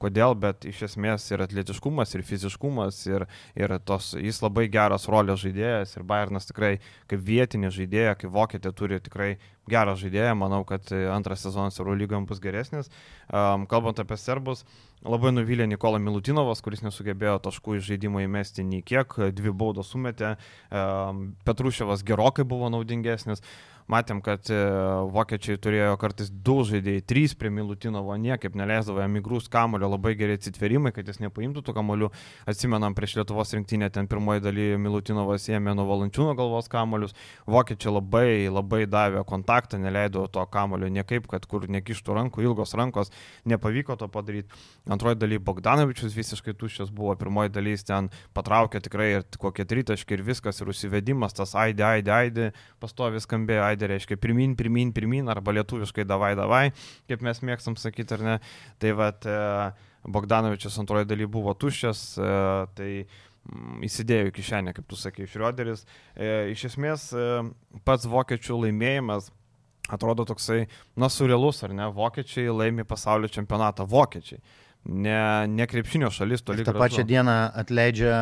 [0.00, 3.26] kodėl, bet iš esmės ir atletiškumas, ir fiziškumas, ir,
[3.60, 6.78] ir tos, jis labai geras rolės žaidėjas, ir Bayernas tikrai
[7.10, 9.34] kaip vietinė žaidėja, kaip vokietė turi tikrai
[9.70, 12.90] gerą žaidėją, manau, kad antras sezonas Eurolygam bus geresnis.
[13.28, 14.64] Um, kalbant apie serbus,
[15.04, 20.34] labai nuvylė Nikola Milutinovas, kuris nesugebėjo taškų iš žaidimo įmesti nei kiek, dvi baudos sumetė,
[20.70, 23.44] um, Petruševas gerokai buvo naudingesnis.
[23.84, 24.56] Matėm, kad e,
[25.12, 30.38] vokiečiai turėjo kartais du žaidėjai, trys prie Milutinovo, niekaip neleisdavo jam įgrūst kamulio, labai geri
[30.38, 32.08] atsitverimai, kad jis nepaimtų tų kamuolių.
[32.48, 37.12] Atsimenam, prieš Lietuvos rinktinę ten pirmoji daly Milutinovas ėmė nuo valančiūno galvos kamuolius.
[37.44, 43.12] Vokiečiai labai, labai davė kontaktą, neleido to kamulio niekaip, kad kur nekištų rankų, ilgos rankos,
[43.44, 44.48] nepavyko to padaryti.
[44.88, 50.24] Antroji daly Bogdanovičius visiškai tuščias buvo, pirmoji dalys ten patraukė tikrai ir kokie tritaškai ir
[50.24, 55.52] viskas, ir užsivedimas, tas aidė, aidė, aidė, pastovi skambėjo Friday reiškia pirmin, pirmin, pirmin, arba
[55.58, 56.68] lietuviškai davai, davai,
[57.10, 58.34] kaip mes mėgstam sakyti, ar ne.
[58.78, 59.38] Tai vad e,
[60.06, 62.34] Bogdanovičius antroji daly buvo tuščias, e,
[62.78, 65.82] tai mm, įsidėjo į kišenę, kaip tu sakai, Šrioderis.
[66.14, 67.08] E, iš esmės
[67.84, 69.32] pats vokiečių laimėjimas
[69.92, 74.40] atrodo toksai, na, surrealus, ar ne, vokiečiai laimi pasaulio čempionatą, vokiečiai
[74.84, 76.64] ne, ne krepšinio šalis toli.
[76.64, 78.16] Ta pačią dieną atleidžia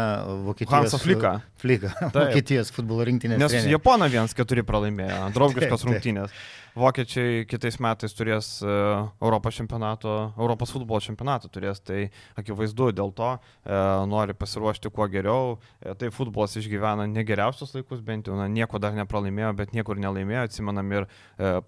[0.46, 0.74] Vokietijos.
[0.78, 1.34] Hansą Fliką.
[1.62, 1.92] Fliką.
[2.14, 3.40] Vokietijos futbolo rinktinės.
[3.42, 6.34] Nes Japona 1-4 pralaimėjo, draugiškos rungtynės.
[6.72, 8.74] Vokiečiai kitais metais turės e,
[9.20, 12.06] Europos čempionato, Europos futbolo čempionatą turės, tai
[12.40, 13.76] akivaizdu dėl to e,
[14.08, 15.58] nori pasiruošti kuo geriau.
[15.82, 20.00] E, tai futbolas išgyvena ne geriausius laikus, bent jau na, nieko dar nepralaimėjo, bet niekur
[20.00, 20.48] nelaimėjo.
[20.48, 21.10] Atsimenam ir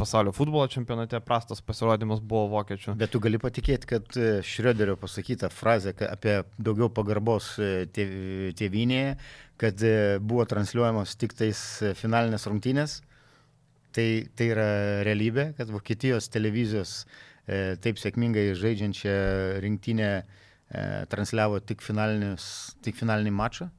[0.01, 2.97] pasaulio futbolo čempionate prastas pasirodymas buvo vokiečių.
[2.97, 9.17] Bet tu gali patikėti, kad Šrioderio pasakyta frazė apie daugiau pagarbos tėvynėje,
[9.61, 9.85] kad
[10.25, 11.67] buvo transliuojamos tik tais
[12.01, 13.03] finalinės rungtynės
[13.94, 14.66] Tai, tai yra
[15.07, 17.04] realybė, kad Vokietijos televizijos
[17.46, 19.14] e, taip sėkmingai žaidžiančią
[19.62, 20.24] rinktinę e,
[21.12, 21.85] transliavo tik,
[22.83, 23.70] tik finalinį mačą.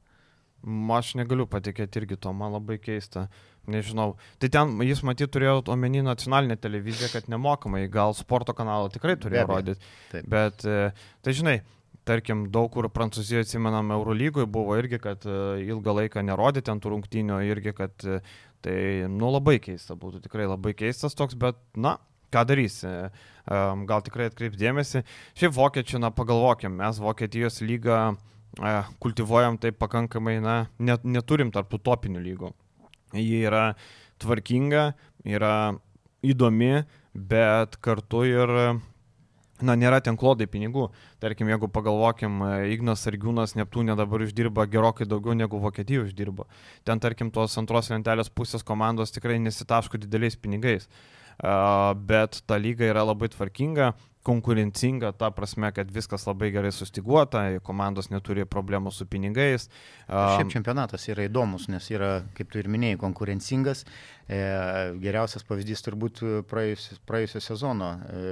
[0.96, 3.28] Aš negaliu patikėti irgi to, man labai keista.
[3.70, 4.14] Nežinau.
[4.40, 9.46] Tai ten jis matyt turėjo omeny nacionalinę televiziją, kad nemokamai, gal sporto kanalą tikrai turėjo
[9.50, 9.90] rodyti.
[10.30, 10.92] Bet, e,
[11.26, 11.56] tai žinai,
[12.06, 16.94] tarkim, daug kur Prancūzijoje atsimenam Eurolygoje buvo irgi, kad e, ilgą laiką nerodė ten tų
[16.94, 18.20] rungtynių, irgi, kad e,
[18.66, 21.92] Tai, nu, labai keista būtų, tikrai labai keistas toks, bet, na,
[22.34, 22.88] ką darysi,
[23.46, 25.04] gal tikrai atkreipdėmėsi.
[25.38, 28.16] Šiaip vokiečių, na, pagalvokim, mes Vokietijos lygą
[29.04, 32.50] kultivuojam taip pakankamai, na, net, neturim tarp utopinių lygų.
[33.14, 33.68] Ji yra
[34.18, 34.88] tvarkinga,
[35.22, 35.54] yra
[36.26, 36.82] įdomi,
[37.14, 38.56] bet kartu ir
[39.62, 40.88] na, nėra ten klodai pinigų.
[41.22, 42.40] Tarkim, jeigu pagalvokim,
[42.72, 46.48] Ignas Argiūnas Neptūnė dabar uždirba gerokai daugiau negu Vokietija uždirba.
[46.84, 50.90] Ten, tarkim, tos antros lentelės pusės komandos tikrai nesitaško dideliais pinigais.
[52.08, 53.92] Bet ta lyga yra labai tvarkinga,
[54.26, 59.68] konkurencinga, ta prasme, kad viskas labai gerai sustiguota, komandos neturi problemų su pinigais.
[60.08, 63.84] Šiaip čempionatas yra įdomus, nes yra, kaip tu ir minėjai, konkurencingas.
[64.26, 64.38] E,
[64.98, 68.22] geriausias pavyzdys turbūt praėjusio, praėjusio sezono e,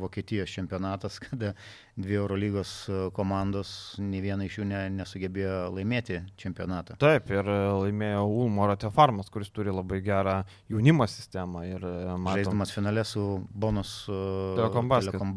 [0.00, 1.52] Vokietijos čempionatas, kada
[1.94, 2.72] dvi Eurolygos
[3.14, 6.96] komandos, nei viena iš jų ne, nesugebėjo laimėti čempionatą.
[6.98, 10.40] Taip, ir laimėjo Ulmo Ratefarmas, kuris turi labai gerą
[10.72, 11.62] jaunimo sistemą.
[11.70, 14.90] Ir, e, matom, Žaisdamas finale su Bonus Telekom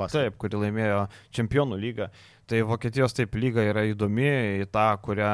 [0.07, 0.27] Basket.
[0.27, 2.09] Taip, kuri laimėjo čempionų lygą.
[2.47, 4.29] Tai Vokietijos taip lyga yra įdomi,
[4.63, 5.31] į tą, kurią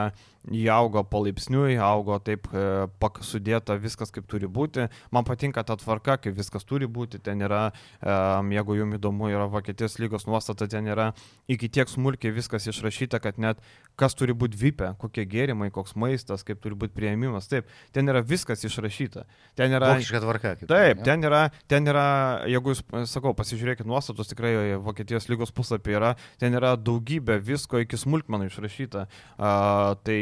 [0.51, 2.87] jį augo palaipsniui, augo taip e,
[3.23, 4.89] sudėta viskas kaip turi būti.
[5.13, 7.21] Man patinka ta tvarka, kaip viskas turi būti.
[7.23, 7.69] Ten yra,
[8.01, 8.15] e,
[8.57, 11.11] jeigu jums įdomu, yra Vokietijos lygos nuostata, ten yra
[11.47, 13.61] iki tiek smulkiai viskas išrašyta, kad net
[13.99, 17.47] kas turi būti vypę, kokie gėrimai, koks maistas, kaip turi būti prieimimas.
[17.51, 19.25] Taip, ten yra viskas išrašyta.
[19.55, 19.93] Ten yra...
[19.93, 20.55] Vokiška tvarka.
[20.59, 22.05] Kaip taip, ten yra, ten yra,
[22.49, 27.99] jeigu jūs, sakau, pasižiūrėkit nuostatus, tikrai Vokietijos lygos puslapį yra, ten yra daugybė visko iki
[28.01, 29.05] smulkmenų išrašyta.
[29.37, 30.19] Uh, tai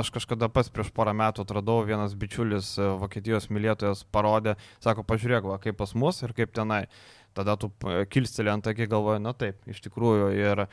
[0.00, 5.48] aš kažkada pats prieš porą metų atradau, vienas bičiulis e, Vokietijos mylėtojas parodė, sako, pažiūrėk,
[5.50, 6.86] va, kaip pas mus ir kaip tenai.
[7.34, 7.68] Tada tu
[8.10, 10.32] kilsteli ant akį galvoji, na taip, iš tikrųjų.
[10.34, 10.66] Ir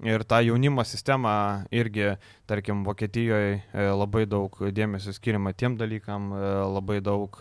[0.00, 1.32] Ir tą jaunimo sistemą
[1.70, 2.16] irgi,
[2.48, 3.60] tarkim, Vokietijoje
[3.94, 7.36] labai daug dėmesio skiriama tiem dalykam, e, labai daug,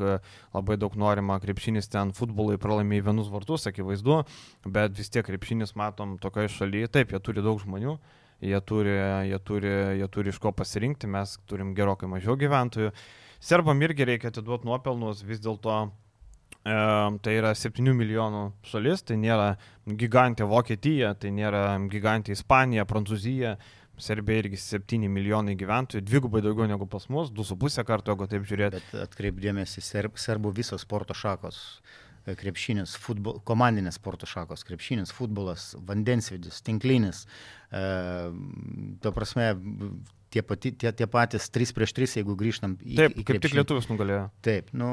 [0.54, 4.20] labai daug norima krepšinis ten futbolui pralaimė į vienus vartus, akivaizdu,
[4.68, 7.96] bet vis tiek krepšinis matom tokioje šalyje, taip, jie turi daug žmonių,
[8.42, 8.98] jie turi,
[9.30, 12.94] jie turi, jie turi iš ko pasirinkti, mes turim gerokai mažiau gyventojų.
[13.42, 15.78] Serbam irgi reikia atiduoti nuopelnus, vis dėlto
[16.62, 16.74] E,
[17.26, 19.56] tai yra 7 milijonų šalis, tai nėra
[19.98, 23.56] gigantė Vokietija, tai nėra gigantė Ispanija, Prancūzija.
[24.02, 28.80] Serbija irgi 7 milijonai gyventojų, dvigubai daugiau negu pas mus, 2,5 karto, jeigu taip žiūrėti.
[28.82, 31.60] Bet atkreipdėmėsi, serb, serbų visos sporto šakos
[32.40, 37.26] krepšinis, futbol, komandinės sporto šakos, krepšinis, futbolas, vandensvidis, tinklinis.
[37.72, 37.84] E,
[39.04, 39.52] to prasme,
[40.34, 42.98] tie, pati, tie, tie patys 3 prieš 3, jeigu grįžtam į...
[43.04, 44.26] Taip, į kaip tik lietuvis nugalėjo.
[44.46, 44.92] Taip, nu,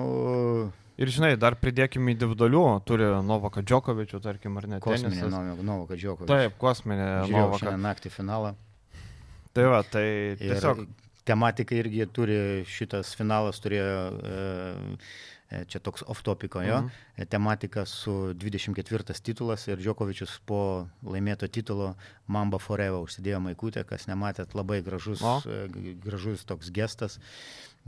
[0.98, 4.80] Ir žinai, dar pridėkime individualių, turi Novaką Džokovičių, tarkim, ar ne?
[4.82, 6.26] Kosminė Novaką Džokovičių.
[6.26, 7.76] Taip, kosminė Novaką.
[7.78, 8.56] Naktį finalą.
[9.54, 10.08] Tai va, tai
[10.40, 10.82] tiesiog.
[10.82, 14.00] Ir tematika irgi turi, šitas finalas turėjo,
[14.32, 14.98] e,
[15.48, 16.88] čia toks off-topiko jo, mhm.
[17.16, 21.94] E, tematika su 24 titulas ir Džokovičius po laimėto titulo
[22.26, 25.38] Mamba Forever užsidėjo maikutę, kas nematėt, labai gražus, o?
[25.48, 27.18] E, gražus toks gestas.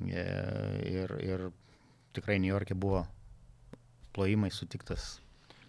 [0.01, 1.51] Ir, ir
[2.17, 3.05] tikrai New York'e buvo
[4.17, 5.19] plojimai sutiktas.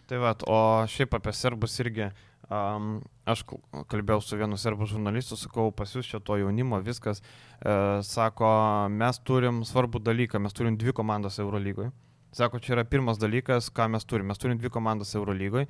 [0.07, 2.07] Tai va, o šiaip apie serbus irgi,
[2.51, 3.43] um, aš
[3.91, 7.23] kalbėjau su vienu serbų žurnalistu, sakau, pas jūs čia to jaunimo viskas,
[7.63, 7.73] e,
[8.05, 8.51] sako,
[8.91, 11.91] mes turim svarbų dalyką, mes turim dvi komandas Eurolygoje.
[12.31, 14.29] Sako, čia yra pirmas dalykas, ką mes turime.
[14.29, 15.65] Mes turime dvi komandas Eurolygoje.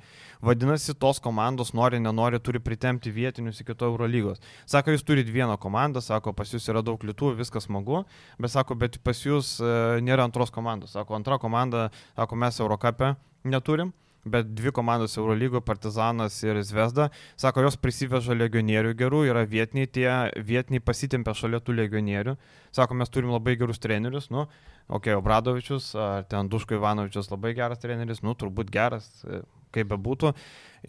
[0.46, 4.38] Vadinasi, tos komandos nori, nenori, turi pritemti vietinius iki to Eurolygos.
[4.70, 8.04] Sako, jūs turite vieną komandą, sako, pas jūs yra daug lietuvių, viskas smagu,
[8.38, 9.72] bet sako, bet pas jūs e,
[10.06, 10.94] nėra antros komandos.
[10.94, 13.90] Sako, antra komanda, sako, mes Eurocapę neturim
[14.24, 20.08] bet dvi komandos Eurolygo, Partizanas ir Zvezda, sako, jos prisiveža legionierių gerų, yra vietiniai, tie
[20.38, 22.36] vietiniai pasitempia šalia tų legionierių,
[22.74, 24.46] sako, mes turim labai gerus trenerius, nu,
[24.92, 29.42] ok, Obradovičius, ar ten Duško Ivanovičius labai geras treneris, nu, turbūt geras, e,
[29.74, 30.34] kaip bebūtų,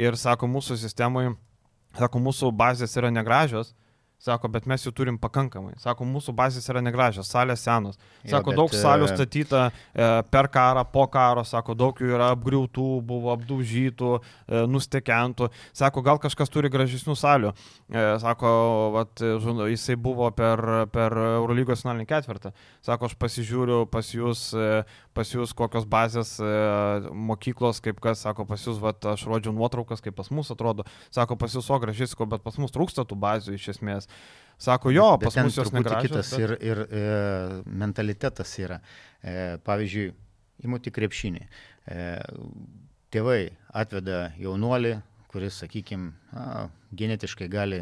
[0.06, 1.34] ir sako, mūsų sistemoje,
[1.98, 3.74] sako, mūsų bazės yra negražios,
[4.24, 5.74] Sako, bet mes jų turim pakankamai.
[5.84, 7.98] Sako, mūsų bazės yra negražios, salės senos.
[8.22, 12.14] Sako, jo, bet, daug salių e, statyta e, per karą, po karo, sako, daug jų
[12.16, 14.12] yra apgriautų, buvo apdaužytų,
[14.48, 15.50] e, nustekentų.
[15.76, 17.52] Sako, gal kažkas turi gražesnių salių.
[17.92, 18.54] E, sako,
[18.96, 20.64] vat, žinau, jisai buvo per,
[20.96, 22.54] per Eurolygos finalinį ketvirtą.
[22.88, 24.86] Sako, aš pasižiūriu pas jūs, e,
[25.20, 26.54] pas jūs kokios bazės e,
[27.12, 30.88] mokyklos, kaip kas, sako, pas jūs, vat, aš rodžiau nuotraukas, kaip pas mus atrodo.
[31.12, 34.13] Sako, pas jūs o gražiai, sako, bet pas mus trūksta tų bazių iš esmės.
[34.64, 36.12] Sako, jo, pas mus jos negražios.
[36.12, 36.44] Kitas bet...
[36.44, 37.02] ir, ir e,
[37.68, 38.80] mentalitetas yra.
[39.20, 40.14] E, pavyzdžiui,
[40.64, 41.44] įmuti krepšinį.
[41.44, 42.06] E,
[43.12, 43.42] tėvai
[43.76, 44.96] atveda jaunuolį,
[45.34, 46.14] kuris, sakykime,
[46.96, 47.82] genetiškai gali,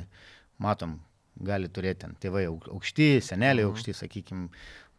[0.64, 0.98] matom,
[1.38, 3.74] gali turėti ten tėvai aukšti, seneliai mhm.
[3.74, 4.50] aukšti, sakykime,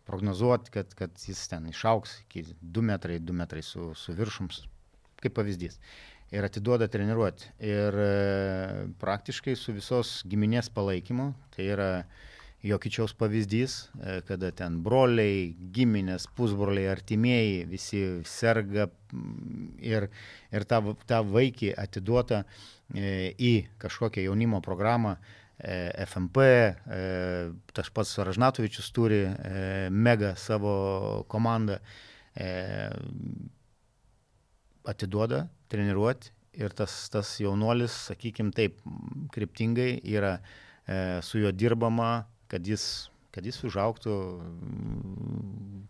[0.06, 4.64] prognozuoti, kad, kad jis ten išauks iki 2 metrai, 2 metrai su, su viršums,
[5.22, 5.78] kaip pavyzdys
[6.32, 7.50] ir atiduoda treniruoti.
[7.64, 8.10] Ir e,
[9.00, 11.90] praktiškai su visos giminės palaikymu, tai yra
[12.62, 18.88] Jokičiaus pavyzdys, e, kada ten broliai, giminės, pusbroliai, artimieji, visi serga
[19.82, 20.08] ir,
[20.54, 25.18] ir tą, tą vaikį atiduota e, į kažkokią jaunimo programą.
[25.62, 26.42] FMP,
[27.70, 29.20] tas pats Ražnatovičius turi
[29.94, 30.72] mega savo
[31.30, 31.76] komandą,
[34.88, 38.80] atiduoda treniruoti ir tas, tas jaunuolis, sakykime taip,
[39.32, 44.16] kryptingai yra e, su juo dirbama, kad jis, kad jis užauktų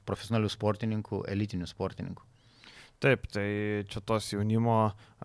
[0.07, 2.29] profesionalių sportininkų, elitinių sportininkų.
[3.03, 3.49] Taip, tai
[3.91, 4.77] čia tos jaunimo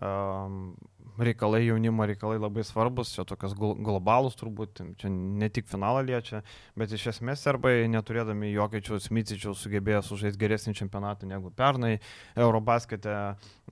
[0.02, 0.72] um,
[1.18, 6.42] reikalai, jaunimo reikalai labai svarbus, čia tokios globalūs turbūt, čia ne tik finalą liečia,
[6.78, 11.98] bet iš esmės serbai, neturėdami jokio smicičiaus, sugebėjo sužaisti geresnį čempionatą negu pernai.
[12.38, 13.18] Eurobaskete,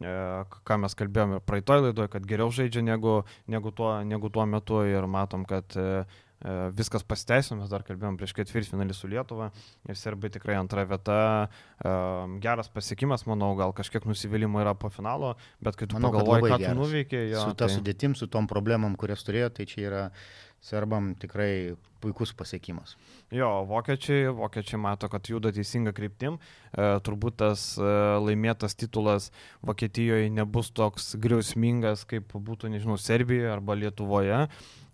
[0.03, 0.17] e,
[0.67, 5.07] ką mes kalbėjome praeitoj laidoje, kad geriau žaidžia negu, negu, tuo, negu tuo metu ir
[5.07, 6.05] matom, kad E,
[6.77, 9.49] viskas pasiteisino, mes dar kalbėjom prieš ketvirtfinalį su Lietuva
[9.88, 11.18] ir serbai tikrai antra vieta,
[11.81, 11.92] e,
[12.44, 16.61] geras pasiekimas, manau, gal kažkiek nusivylimų yra po finalo, bet kai tu manau, pagalvoji, ką
[16.61, 17.72] tu nuveikėjai, su ta tai...
[17.79, 20.05] sudėtim, su tom problemom, kurias turėjo, tai čia yra
[20.66, 22.96] serbam tikrai puikus pasiekimas.
[23.35, 26.37] Jo, vokiečiai, vokiečiai mato, kad juda teisinga kryptim.
[26.71, 27.89] E, turbūt tas e,
[28.23, 29.33] laimėtas titulas
[29.67, 34.45] Vokietijoje nebus toks griausmingas, kaip būtų, nežinau, Serbijoje arba Lietuvoje.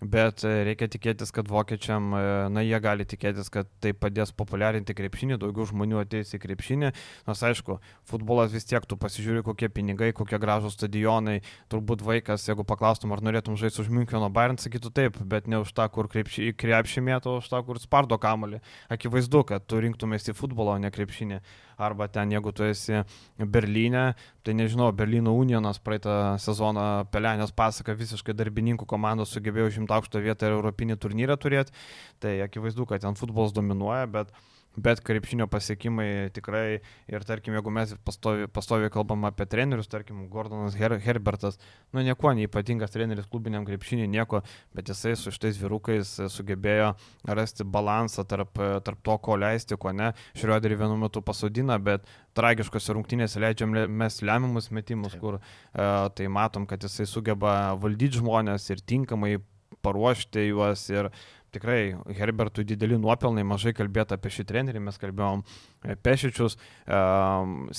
[0.03, 4.97] Bet e, reikia tikėtis, kad vokiečiam, e, na, jie gali tikėtis, kad tai padės populiarinti
[4.99, 6.90] krepšinį, daugiau žmonių ateis į krepšinį.
[7.29, 7.79] Nors aišku,
[8.11, 11.38] futbolas vis tiek, tu pasižiūri, kokie pinigai, kokie gražūs stadionai.
[11.71, 15.71] Turbūt vaikas, jeigu paklaustum, ar norėtum žaisti už Müncheno Bayern, sakytų taip, bet ne už
[15.77, 18.62] tą, kur krepšį mėto, už tą, kur spardo kamolį.
[18.94, 21.40] Akivaizdu, kad tu rinktumės į futbolą, o ne krepšinį
[21.82, 23.02] arba ten jeigu tu esi
[23.38, 24.04] Berlyne,
[24.46, 30.48] tai nežinau, Berlyno Unionas praeitą sezoną Pelenės pasaka visiškai darbininkų komandos sugebėjo užimti aukštą vietą
[30.48, 31.74] ir Europinį turnyrą turėti,
[32.22, 34.32] tai akivaizdu, kad ten futbolas dominuoja, bet
[34.76, 36.80] bet krepšinio pasiekimai tikrai
[37.11, 41.58] ir tarkim, jeigu mes pastoviai pastovi kalbam apie trenerius, tarkim, Gordonas Her Herbertas,
[41.92, 44.42] nu nieko neipatingas treneris klubiniam krepšiniui, nieko,
[44.76, 46.92] bet jisai su šitais vyrukais sugebėjo
[47.28, 48.56] rasti balansą tarp,
[48.87, 50.12] tarp to, ko leisti, ko ne.
[50.38, 52.08] Šrioderį vienu metu pasodina, bet
[52.38, 55.20] tragiškose rungtynėse leidžiam mes lemiamus metimus, Taip.
[55.20, 59.37] kur uh, tai matom, kad jisai sugeba valdyti žmonės ir tinkamai
[59.82, 61.11] paruošti juos ir
[61.53, 66.57] tikrai Herbertui dideli nuopelnai, mažai kalbėta apie šį trenerį, mes kalbėjom e, Pešičius.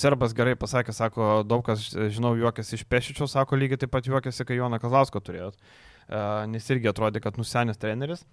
[0.00, 4.06] Serbas gerai pasakė, sako, daug kas, e, žinau, juokėsi iš Pešičius, sako, lygiai taip pat
[4.10, 5.58] juokėsi, kai Joną Kazlauską turėjot.
[6.52, 8.26] Nes irgi atrodė, kad nusenęs treneris,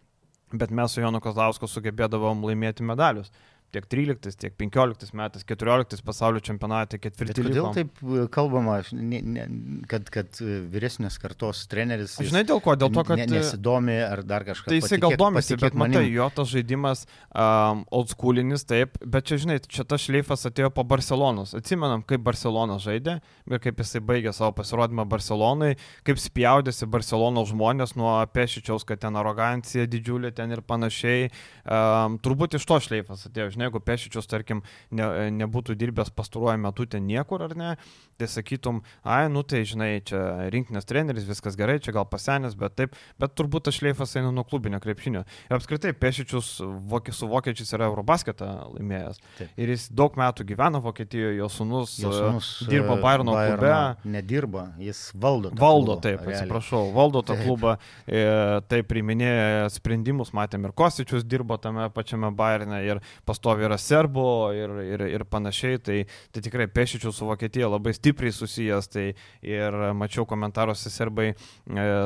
[0.52, 3.32] bet mes su Jonu Kazlausku sugebėdavom laimėti medalius
[3.72, 7.46] tiek 13, tiek 15 metais, 14 pasaulio čempionate, ketvirtį.
[7.46, 7.76] Kodėl likom.
[7.78, 9.46] taip e, kalbama, ne, ne,
[9.92, 12.18] kad, kad e, vyresnės kartos treneris...
[12.20, 12.76] Žinai dėl ko?
[12.80, 13.22] Dėl to, kad...
[13.22, 14.70] Ne, nesidomi ar dar kažką.
[14.72, 19.40] Tai jisai gal domisi, bet matai, jo tas žaidimas um, old schoolinis, taip, bet čia,
[19.46, 21.56] žinai, čia tas šleifas atėjo po Barcelonos.
[21.58, 25.74] Atsimenam, kaip Barcelona žaidė ir kaip jisai baigė savo pasirodymą Barcelonai,
[26.08, 31.30] kaip spjaudėsi Barcelonos žmonės nuo Pešičiaus, kad ten arogancija didžiulė ten ir panašiai.
[31.66, 36.60] Um, turbūt iš to šleifas atėjo, žinai žinai, jeigu Pešičius, tarkim, ne, nebūtų dirbęs pastaruoju
[36.62, 37.76] metu ten niekur ar ne,
[38.18, 42.76] tai sakytum, ai, nu tai žinai, čia rinkinės treneris, viskas gerai, čia gal pasenęs, bet
[42.76, 45.24] taip, bet turbūt tas šleifas eina nuo klubinio krepšinio.
[45.50, 49.22] Ir apskritai, Pešičius vokė, su vokiečiais yra Eurobasketą laimėjęs.
[49.40, 49.54] Taip.
[49.58, 53.74] Ir jis daug metų gyvena Vokietijoje, jo sunus, jo sunus dirba Bayerno klube.
[54.12, 55.54] Nedirba, jis valdo.
[55.58, 56.42] Valdo, klubą, taip, realiai.
[56.42, 57.46] atsiprašau, valdo tą taip.
[57.46, 58.24] klubą, e,
[58.72, 64.26] taip priminėja sprendimus, matėm ir Kosičius dirbo tame pačiame Bayerne ir pasto stovi yra serbų
[64.56, 65.98] ir, ir, ir panašiai, tai,
[66.32, 69.04] tai tikrai Pešičių su Vokietija labai stipriai susijęs, tai
[69.44, 71.36] ir mačiau komentaruose serbai e,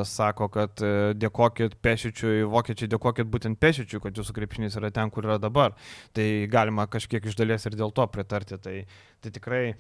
[0.10, 5.27] sako, kad e, dėkokit Pešičiui, vokiečiai dėkokit būtent Pešičiui, kad jūsų krepšinis yra ten, kur
[5.27, 5.75] yra dabar.
[6.17, 8.58] Tai galima kažkiek iš dalies ir dėl to pritarti.
[8.58, 8.75] Tai,
[9.21, 9.75] tai tikrai e,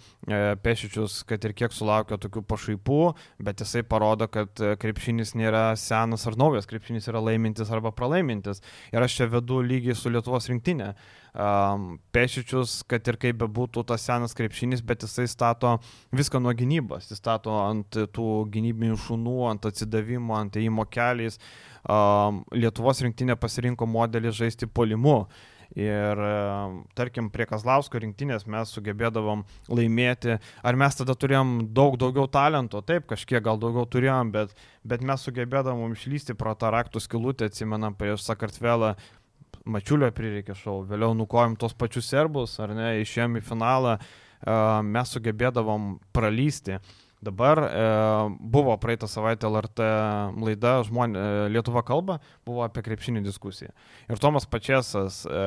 [0.61, 3.01] Pešičius, kad ir kiek sulaukia tokių pašaipų,
[3.47, 8.61] bet jisai parodo, kad e, krepšinis nėra senas ar naujas, krepšinis yra laimintis arba pralaimintis.
[8.93, 10.93] Ir aš čia vedu lygiai su Lietuvos rinktinė
[11.35, 15.75] um, Pešičius, kad ir kaip bebūtų tas senas krepšinis, bet jisai stato
[16.15, 17.09] viską nuo gynybos.
[17.11, 21.39] Jis stato ant tų gynybinių šunų, ant atsidavimo, ant įimo keliais.
[21.85, 25.25] Um, Lietuvos rinktinė pasirinko modelį žaisti polimu.
[25.75, 26.19] Ir
[26.95, 30.37] tarkim, prie Kazlausko rinktinės mes sugebėdavom laimėti.
[30.63, 32.79] Ar mes tada turėjom daug daugiau talento?
[32.85, 34.53] Taip, kažkiek gal daugiau turėjom, bet,
[34.87, 38.93] bet mes sugebėdavom išlysti pro tą raktų skilutę, atsimenam, prieš Sakartvelą
[39.65, 43.95] Mačiulio prireikė šau, vėliau nukojom tos pačius serbus, ar ne, išėjom į finalą,
[44.85, 46.77] mes sugebėdavom pralysti.
[47.25, 47.69] Dabar e,
[48.39, 49.85] buvo praeitą savaitę LRT
[50.45, 53.71] laida žmonė, e, Lietuva kalba, buvo apie krepšinį diskusiją.
[54.11, 55.45] Ir Tomas Pačiasas e,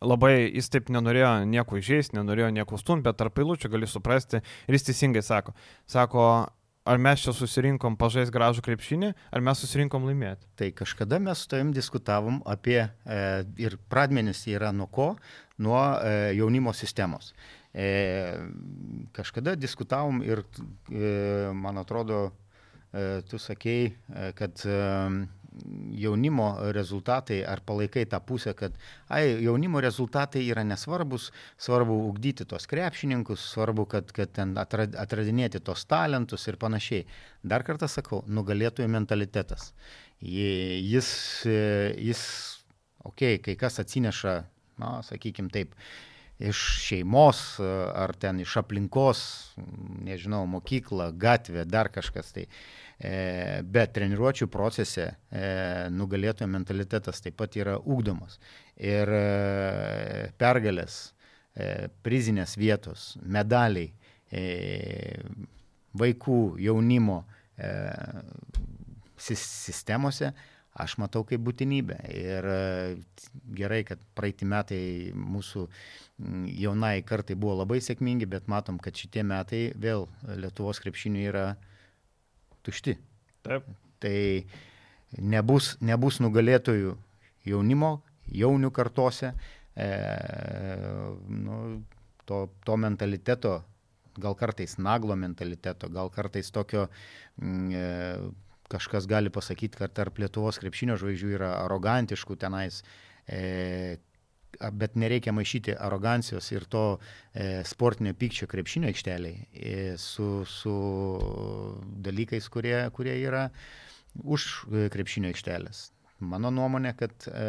[0.00, 4.78] labai, jis taip nenorėjo nieko išėjęs, nenorėjo nieko stumti, bet tarp eilučių gali suprasti ir
[4.78, 5.56] jis teisingai sako.
[5.90, 6.28] Sako,
[6.84, 10.48] ar mes čia susirinkom pažais gražų krepšinį, ar mes susirinkom laimėti.
[10.58, 13.20] Tai kažkada mes su tavim diskutavom apie, e,
[13.60, 15.14] ir pradmenis yra nuo ko,
[15.64, 17.32] nuo e, jaunimo sistemos.
[17.72, 17.88] E,
[19.16, 20.44] kažkada diskutavom ir,
[20.92, 21.14] e,
[21.56, 22.26] man atrodo,
[22.92, 24.78] e, tu sakei, e, kad e,
[25.94, 28.76] jaunimo rezultatai, ar palaikai tą pusę, kad
[29.08, 35.86] ai, jaunimo rezultatai yra nesvarbus, svarbu ugdyti tos krepšininkus, svarbu, kad, kad ten atradinėti tos
[35.90, 37.06] talentus ir panašiai.
[37.42, 39.72] Dar kartą sakau, nugalėtojų mentalitetas.
[40.20, 41.08] Jis,
[41.44, 42.24] jis
[43.04, 44.40] okei, okay, kai kas atsineša,
[44.80, 45.74] na, sakykime taip,
[46.42, 49.20] iš šeimos ar ten iš aplinkos,
[50.02, 52.48] nežinau, mokykla, gatvė, dar kažkas tai.
[52.48, 55.42] Uh, bet treniruočio procese e,
[55.90, 58.38] nugalėtojo mentalitetas taip pat yra ūkdomas.
[58.78, 61.00] Ir e, pergalės,
[62.02, 63.92] prizinės vietos, medaliai,
[65.94, 67.20] vaikų, jaunimo
[69.14, 70.32] sistemose
[70.74, 71.98] aš matau kaip būtinybę.
[72.10, 72.62] Ir e,
[73.54, 74.80] gerai, kad praeitį metai
[75.14, 75.68] mūsų
[76.64, 81.46] jaunai kartai buvo labai sėkmingi, bet matom, kad šitie metai vėl Lietuvos krepšinių yra
[82.64, 82.96] tušti.
[83.44, 83.66] Taip.
[84.02, 84.16] Tai
[85.34, 86.94] nebus, nebus nugalėtojų
[87.48, 87.98] jaunimo,
[88.32, 89.34] jaunių kartose,
[89.76, 89.88] e,
[91.28, 91.58] nu,
[92.28, 93.58] to, to mentaliteto,
[94.20, 96.86] gal kartais naglo mentaliteto, gal kartais tokio
[97.36, 97.84] mm, e,
[98.72, 102.80] kažkas gali pasakyti, kad tarp Lietuvos krepšinio žvaigždžių yra arogantiškų tenais,
[103.28, 103.98] e,
[104.72, 106.84] bet nereikia maišyti arogancijos ir to
[107.32, 110.74] e, sportinio pykčio krepšinio aikšteliai e, su, su
[112.06, 113.48] dalykais, kurie, kurie yra
[114.22, 115.88] už e, krepšinio aikštelės.
[116.24, 117.48] Mano nuomonė, kad e,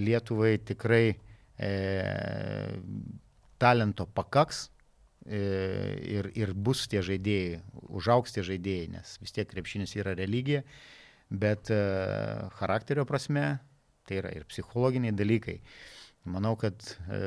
[0.00, 1.70] Lietuvai tikrai e,
[3.60, 4.68] talento pakaks
[5.26, 5.40] e,
[6.06, 7.58] ir, ir bus tie žaidėjai,
[7.90, 10.62] užauks tie žaidėjai, nes vis tiek krepšinis yra religija,
[11.30, 11.80] bet e,
[12.58, 13.58] charakterio prasme
[14.08, 15.58] tai yra ir psichologiniai dalykai.
[16.30, 16.76] Manau, kad
[17.08, 17.20] e,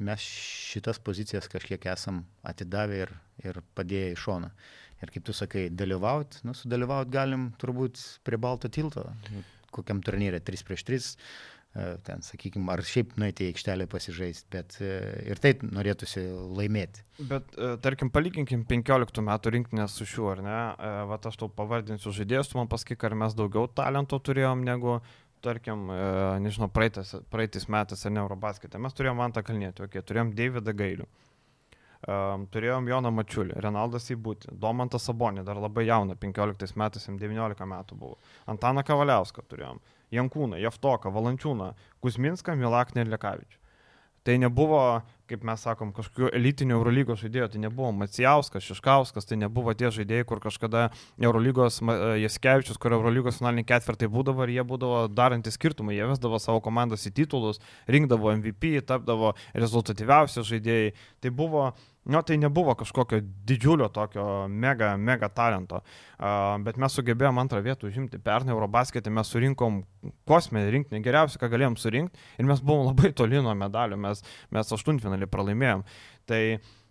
[0.00, 0.26] mes
[0.72, 3.12] šitas pozicijas kažkiek esam atidavę ir,
[3.44, 4.52] ir padėję į šoną.
[5.02, 9.04] Ir kaip tu sakai, dalyvauti, nu, sudalyvauti galim turbūt prie balto tilto,
[9.74, 11.10] kokiam turnyrė 3 prieš 3,
[11.72, 14.90] E, ten, sakykime, ar šiaip nueiti į aikštelę pasižaisti, bet e,
[15.32, 16.20] ir taip norėtųsi
[16.58, 17.00] laimėti.
[17.30, 20.58] Bet, e, tarkim, palyginkim 15 metų rinktinę su šiuo, ar ne?
[21.08, 24.98] Vat aš tau pavardinsiu žaidėjus, tu man pasakyk, ar mes daugiau talento turėjom negu,
[25.44, 25.88] tarkim,
[26.44, 28.80] nežinau, praeitais, praeitais metais ar ne Eurobasketė.
[28.82, 31.08] Mes turėjom Antą Kalnėtį, okay, turėjom Davidą Gailių.
[32.02, 37.98] Um, turėjom Joną Mačiulį, Renaldas Įbūtį, Domantą Sabonį, dar labai jauną, 15 metais, 19 metų
[38.00, 38.16] buvo.
[38.50, 39.78] Antaną Kavaliauską turėjom.
[40.12, 41.70] Jankūną, Jeftoką, Valančiūną,
[42.02, 43.61] Kuzminską, Milaknį ir Lekavičių.
[44.22, 49.74] Tai nebuvo, kaip mes sakom, kažkokių elitinių Eurolygos žaidėjų, tai nebuvo Macijauskas, Šiškauskas, tai nebuvo
[49.74, 50.84] tie žaidėjai, kur kažkada
[51.18, 51.80] Eurolygos
[52.22, 57.08] Jaskevičius, kur Eurolygos finaliniai ketvirtai būdavo ir jie būdavo darantys skirtumą, jie vesdavo savo komandas
[57.10, 57.58] į titulus,
[57.90, 60.94] rinkdavo MVP, tapdavo rezultatyviausi žaidėjai.
[61.18, 61.72] Tai buvo
[62.04, 65.78] Nu, tai nebuvo kažkokio didžiulio tokio mega, mega talento,
[66.66, 68.18] bet mes sugebėjom antrą vietą užimti.
[68.18, 69.84] Pernai Eurobasketį mes surinkom
[70.26, 74.74] kosminį rinkinį, geriausią, ką galėjom surinkti ir mes buvom labai toli nuo medalių, mes, mes
[74.74, 75.84] aštuntfinalį pralaimėjom.
[76.26, 76.40] Tai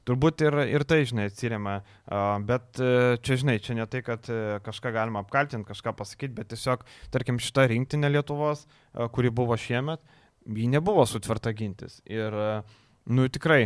[0.07, 4.31] turbūt ir, ir tai, žinai, atsiriama, uh, bet uh, čia, žinai, čia ne tai, kad
[4.31, 8.63] uh, kažką galima apkaltinti, kažką pasakyti, bet tiesiog, tarkim, šita rinktinė Lietuvos,
[9.11, 9.99] kuri buvo šiemet,
[10.47, 11.99] ji nebuvo sutverta gintis.
[12.07, 12.81] Ir, uh,
[13.11, 13.65] nu, tikrai,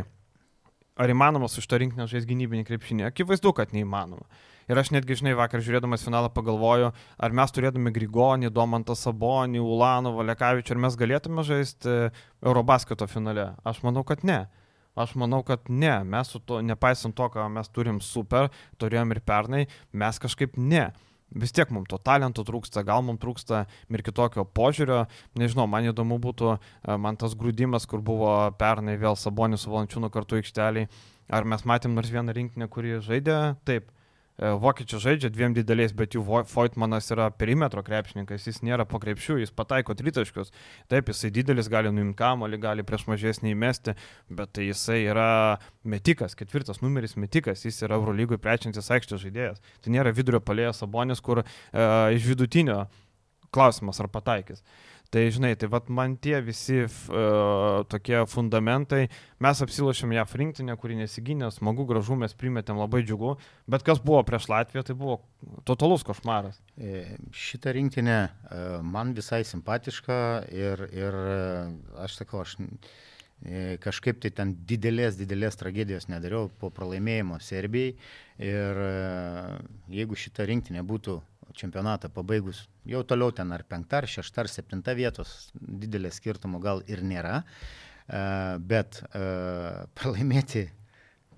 [0.96, 3.06] ar įmanoma su šito rinkinio žaisti gynybinį krepšinį?
[3.10, 4.28] Akivaizdu, kad neįmanoma.
[4.66, 6.90] Ir aš netgi, žinai, vakar žiūrėdamas finalą pagalvoju,
[7.22, 12.08] ar mes turėtume Grigonį, Domantą Sabonį, Ulanovą, Lekavičių, ar mes galėtume žaisti e,
[12.42, 13.52] Eurobasketo finale?
[13.68, 14.40] Aš manau, kad ne.
[14.98, 18.50] Aš manau, kad ne, mes su to, nepaisant to, ką mes turim super,
[18.82, 20.88] turėjom ir pernai, mes kažkaip ne
[21.32, 25.06] vis tiek mums to talento trūksta, gal mums trūksta ir kitokio požiūrio.
[25.40, 30.12] Nežinau, man įdomu būtų, e, man tas grūdimas, kur buvo pernai vėl Sabonis su Valančiūnu
[30.14, 30.90] kartu aikšteliai.
[31.34, 33.40] Ar mes matėm nors vieną rinkinį, kurį žaidė?
[33.66, 33.90] Taip.
[34.36, 39.38] E, vokiečiai žaidžia dviem dideliais, bet jų Voitmanas yra perimetro krepšininkas, jis nėra po krepšių,
[39.40, 40.52] jis pataiko tritaškius.
[40.92, 43.96] Taip, jisai didelis, gali nuimti kamolį, gali prieš mažesnį įmesti,
[44.28, 45.30] bet tai jisai yra
[45.88, 49.64] metikas, ketvirtas numeris metikas, jis yra Eurolygui plečiantis aikštės žaidėjas.
[49.80, 51.48] Tai nėra vidurio palėjas Sabonis, kur e,
[52.18, 52.84] iš vidutinio
[53.56, 54.66] klausimas ar pataikys.
[55.14, 59.06] Tai žinai, tai vad man tie visi uh, tokie fundamentai,
[59.44, 63.36] mes apsilošėm ją rinktinę, kuri nesigynė, smagu, gražu, mes primetėm labai džiugu,
[63.70, 65.20] bet kas buvo prieš Latviją, tai buvo
[65.68, 66.58] totalus košmaras.
[66.76, 70.18] E, šitą rinktinę e, man visai simpatiška
[70.52, 71.20] ir, ir
[72.02, 72.58] aš sakau, aš
[73.84, 77.94] kažkaip tai ten didelės, didelės tragedijos nedariau po pralaimėjimo Serbijai.
[78.42, 78.80] Ir
[79.92, 81.20] jeigu šita rinktinė būtų
[81.58, 86.84] čempionatą pabaigus jau toliau ten ar penkta, ar šešta, ar septinta vietos, didelė skirtumo gal
[86.92, 88.22] ir nėra, e,
[88.62, 89.26] bet e,
[89.98, 90.68] pralaimėti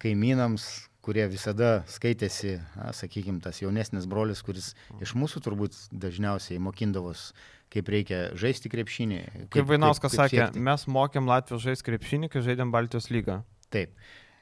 [0.01, 0.67] kaimynams,
[1.07, 2.57] kurie visada skaitėsi,
[2.99, 7.29] sakykime, tas jaunesnis brolis, kuris iš mūsų turbūt dažniausiai mokindavos,
[7.71, 9.21] kaip reikia žaisti krepšinį.
[9.23, 10.63] Kaip, kaip Vainauskas kaip, kaip sakė, siekti.
[10.67, 13.39] mes mokėm Latvijos žaisti krepšinį, kai žaidėm Baltijos lygą.
[13.73, 13.95] Taip,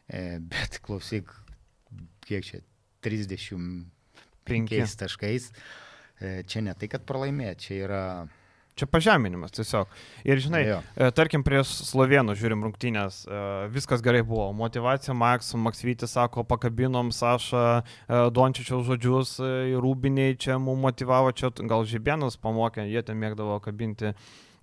[0.09, 1.29] e, bet klausyk,
[2.25, 2.63] kiek čia,
[3.05, 3.93] 30
[4.47, 5.51] penkiais taškais.
[6.21, 8.03] E, čia ne tai, kad pralaimėti, čia yra
[8.75, 9.91] Čia pažeminimas tiesiog.
[10.27, 10.77] Ir žinai, jo.
[10.99, 13.37] E, tarkim, prieš Slovenų žiūrim rungtynės, e,
[13.71, 14.49] viskas gerai buvo.
[14.51, 17.63] Motivacija, Maks, Maksvytis sako, pakabinom Sašą
[18.35, 19.37] Dončičiaus žodžius,
[19.79, 24.11] Rūbiniai čia mums motivavo, čia gal Žibienas pamokė, jie ten mėgdavo kabinti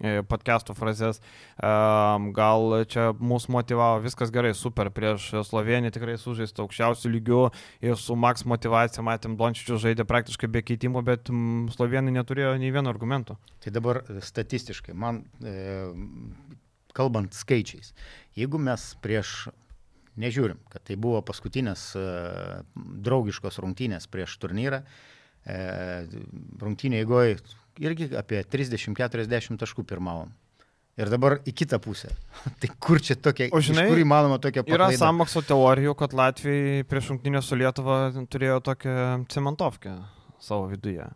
[0.03, 1.21] podcastų frazes.
[1.59, 7.43] Gal čia mūsų motivavo, viskas gerai, super, prieš Sloveniją tikrai sužaista aukščiausių lygių
[7.87, 11.31] ir su Max motivacija, matėm, Dončičius žaidė praktiškai be keitimo, bet
[11.77, 13.39] Slovenija neturėjo nei vieno argumento.
[13.63, 15.57] Tai dabar statistiškai, man e,
[16.97, 17.95] kalbant skaičiais,
[18.39, 19.51] jeigu mes prieš
[20.21, 22.05] nežiūrim, kad tai buvo paskutinės e,
[23.07, 24.83] draugiškos rungtynės prieš turnyrą.
[25.43, 25.59] E,
[26.63, 27.39] rungtynė eigoje
[27.81, 30.33] irgi apie 30-40 taškų pirmavom.
[31.01, 32.11] Ir dabar į kitą pusę.
[32.61, 34.91] tai kur čia tokia, o žinai, kur įmanoma tokia paklaida?
[34.93, 38.97] Yra samokslo teorijų, kad Latvijai prieš rungtynę su Lietuva turėjo tokią
[39.33, 39.97] cementovkę
[40.43, 41.09] savo viduje.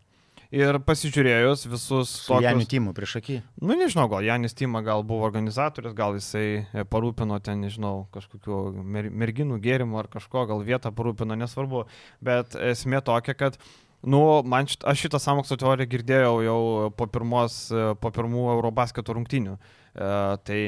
[0.54, 2.11] Ir pasižiūrėjus visus...
[2.28, 2.44] Tokius...
[2.46, 3.40] Janis Timo prieš akį.
[3.61, 8.61] Nu, nežinau, gal Janis Timo gal buvo organizatorius, gal jisai e, parūpino ten, nežinau, kažkokiu
[8.80, 11.84] mer merginų gėrimu ar kažko, gal vietą parūpino, nesvarbu.
[12.24, 13.59] Bet esmė tokia, kad
[14.07, 16.61] Nu, man šit, aš šitą samokslo teoriją girdėjau jau
[16.94, 19.57] po, pirmos, e, po pirmų Eurobasketo rungtynių.
[19.57, 20.11] E,
[20.46, 20.61] tai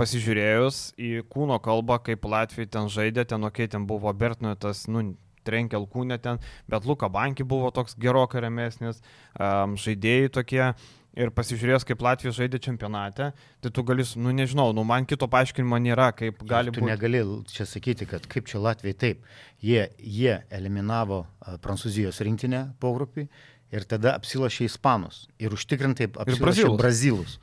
[0.00, 4.86] pasižiūrėjus į kūno kalbą, kaip Latvijai ten žaidė, ten, okei, okay, ten buvo Bertnui tas,
[4.88, 5.02] nu,
[5.48, 9.02] trenkė alkūnę ten, bet Luka Banki buvo toks gerokai remesnis,
[9.36, 10.64] um, žaidėjai tokie.
[11.18, 15.80] Ir pasižiūrėjęs, kaip Latvija žaidė čempionate, tai tu gali, nu nežinau, nu man kito paaiškinimo
[15.82, 16.78] nėra, kaip gali būti.
[16.78, 19.26] Tu negali čia sakyti, kad kaip čia Latvijai taip.
[19.58, 21.24] Jie, jie eliminavo
[21.64, 23.26] Prancūzijos rinktinę pogrupį
[23.74, 25.24] ir tada apsilošė Ispanus.
[25.42, 26.78] Ir užtikrintai apsilošė Brazilus.
[26.78, 27.38] Brazilus.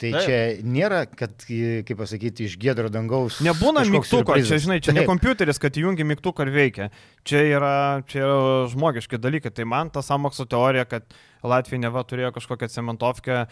[0.00, 0.24] Tai Taip.
[0.24, 3.42] čia nėra, kad, kaip pasakyti, iš gėdro dangaus.
[3.44, 5.02] Nebūna mygtuko, čia, žinai, čia Taip.
[5.02, 6.86] ne kompiuteris, kad įjungi mygtuką ir veikia.
[7.28, 7.72] Čia yra,
[8.08, 8.38] čia yra
[8.72, 9.52] žmogiški dalykai.
[9.52, 11.04] Tai man ta samokslo teorija, kad
[11.42, 13.46] Latvija neva turėjo kažkokią cementovkę e,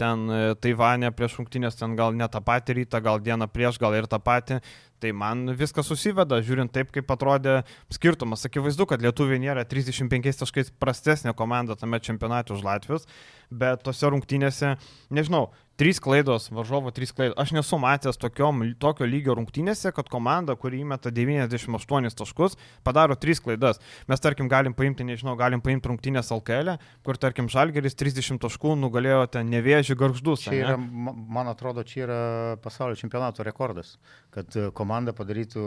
[0.00, 3.96] ten e, Taivanė prieš rungtynės, ten gal ne tą patį rytą, gal dieną prieš, gal
[3.96, 4.60] ir tą patį.
[5.00, 7.58] Tai man viskas susiveda, žiūrint taip, kaip atrodė
[7.92, 8.46] skirtumas.
[8.48, 13.04] Akivaizdu, kad lietuviai nėra 35 taškais prastesnė komanda tame čempionate už Latvijos,
[13.52, 14.72] bet tose rungtynėse,
[15.12, 17.36] nežinau, Trys klaidos, varžovo trys klaidos.
[17.36, 22.54] Aš nesu matęs tokiom, tokio lygio rungtynėse, kad komanda, kuri įmeta 98 taškus,
[22.86, 23.82] padaro trys klaidas.
[24.08, 28.72] Mes, tarkim, galim paimti, nežinau, galim paimti rungtynės LKL, e, kur, tarkim, Žalgeris 30 taškų
[28.80, 30.46] nugalėjo ten nevėžį garždus.
[30.46, 32.20] Čia yra, man atrodo, čia yra
[32.64, 33.98] pasaulio čempionato rekordas,
[34.32, 35.66] kad e, komanda padarytų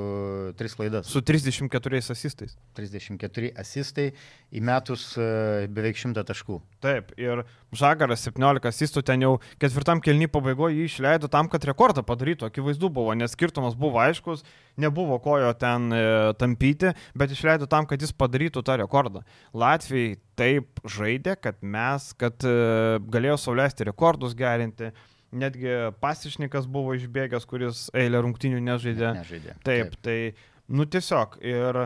[0.57, 1.13] tris klaidas.
[1.13, 2.57] Su 34 asistais.
[2.81, 4.09] 34 asistai
[4.57, 5.29] įmetus e,
[5.69, 6.59] beveik 100 taškų.
[6.81, 7.45] Taip, ir
[7.77, 12.47] Žagaras 17 asistų ten jau ketvirtam kelny pabaigoje jį išleido tam, kad rekordą padarytų.
[12.49, 14.43] Akivaizdu buvo, nes skirtumas buvo aiškus,
[14.79, 16.01] nebuvo kojo ten e,
[16.39, 19.23] tampyti, bet išleido tam, kad jis padarytų tą rekordą.
[19.53, 24.93] Latvijai taip žaidė, kad mes, kad e, galėjo sauliaisti rekordus gerinti.
[25.29, 29.11] Netgi pasišnikas buvo išbėgęs, kuris eilę rungtinių nežaidė.
[29.19, 29.57] nežaidė.
[29.61, 31.37] Taip, taip, tai, nu tiesiog.
[31.45, 31.83] Ir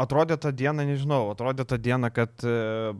[0.00, 2.56] atrodė tą dieną, nežinau, atrodė tą dieną, kad e,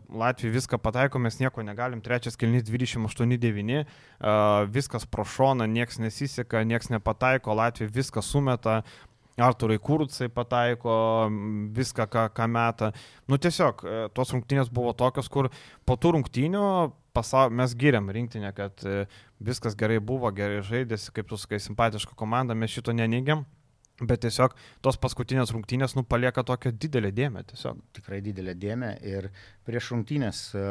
[0.09, 3.83] Latvija viską pataiko, mes nieko negalim, trečias kilnys 28-9,
[4.73, 8.81] viskas pro šoną, nieks nesiseka, nieks nepataiko, Latvija viską sumeta,
[9.37, 10.93] Arturai Kurcai pataiko
[11.77, 12.91] viską, ką, ką meta.
[13.29, 15.51] Nu tiesiog, e, tos rungtynės buvo tokios, kur
[15.85, 16.63] po tų rungtynių
[17.13, 17.51] pasau...
[17.53, 19.05] mes giriam rinktinę, kad e,
[19.37, 23.45] viskas gerai buvo, gerai žaidėsi, kaip tu sakai, simpatiška komanda, mes šito neneigiam.
[23.97, 24.53] Bet tiesiog
[24.85, 27.41] tos paskutinės rungtynės nu, palieka tokią didelę dėmę.
[27.49, 27.79] Tiesiog.
[27.97, 28.91] Tikrai didelę dėmę.
[29.01, 29.31] Ir
[29.65, 30.65] prieš rungtynės, e,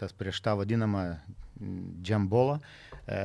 [0.00, 1.04] tas prieš tą vadinamą
[2.02, 2.58] džembolą,
[3.06, 3.20] e,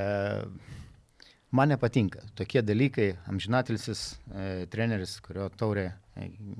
[1.49, 2.21] man nepatinka.
[2.37, 5.89] Tokie dalykai, amžinatilsis e, treneris, kurio taurė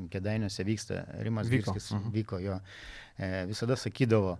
[0.09, 2.13] Kedainiuose vyksta, Rimas vyko, Girskis, uh mhm.
[2.15, 2.55] vyko jo,
[3.45, 4.32] visada sakydavo,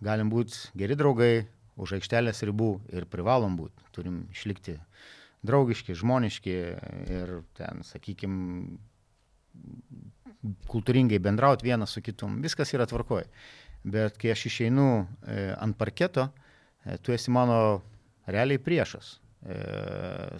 [0.00, 1.44] galim būti geri draugai
[1.76, 4.78] už aikštelės ribų ir privalom būti, turim išlikti
[5.44, 6.56] draugiški, žmoniški
[7.12, 8.78] ir ten, sakykime,
[10.68, 12.40] kultūringai bendrauti vienas su kitum.
[12.44, 13.28] Viskas yra tvarkoje.
[13.84, 16.28] Bet kai aš išeinu e, ant parketo,
[16.84, 17.82] e, tu esi mano
[18.26, 19.18] realiai priešas.
[19.44, 19.58] E,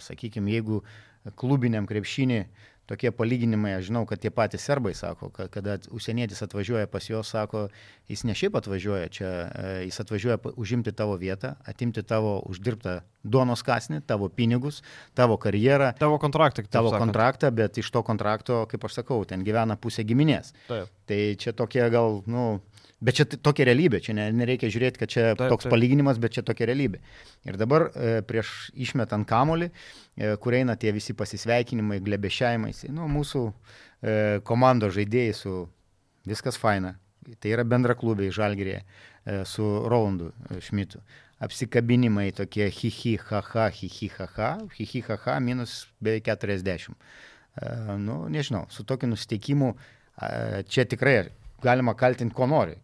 [0.01, 0.81] sakykime, jeigu
[1.37, 2.39] klubiniam krepšinį
[2.89, 7.31] tokie palyginimai, aš žinau, kad tie patys serbai sako, kad kada užsienietis atvažiuoja pas juos,
[7.33, 7.67] sako,
[8.09, 9.31] jis ne šiaip atvažiuoja čia,
[9.87, 14.81] jis atvažiuoja užimti tavo vietą, atimti tavo uždirbtą duonos kasnį, tavo pinigus,
[15.17, 15.91] tavo karjerą.
[15.99, 16.63] Tavo kontraktą.
[16.69, 17.09] Tavo sakant.
[17.09, 20.53] kontraktą, bet iš to kontrakto, kaip aš sakau, ten gyvena pusė giminės.
[20.69, 20.93] Taip.
[21.09, 22.47] Tai čia tokie gal, nu,
[23.03, 25.73] Bet čia tokia realybė, čia nereikia žiūrėti, kad čia taip, toks taip.
[25.73, 27.01] palyginimas, bet čia tokia realybė.
[27.45, 33.41] Ir dabar e, prieš išmetant kamolį, e, kur eina tie visi pasisveikinimai, glebėšiaimais, nu, mūsų
[33.51, 34.15] e,
[34.47, 35.57] komandos žaidėjai su
[36.25, 36.95] viskas faina.
[37.41, 40.31] Tai yra bendra klubai Žalgirėje e, su Rolandu
[40.63, 41.03] Šmitu.
[41.39, 46.95] Apsikabinimai tokie hihi, haha, hihi, haha, hihi, haha, minus beveik 40.
[47.55, 51.17] E, nu, nežinau, su tokiu nusiteikimu e, čia tikrai
[51.63, 52.77] galima kaltinti, ko nori.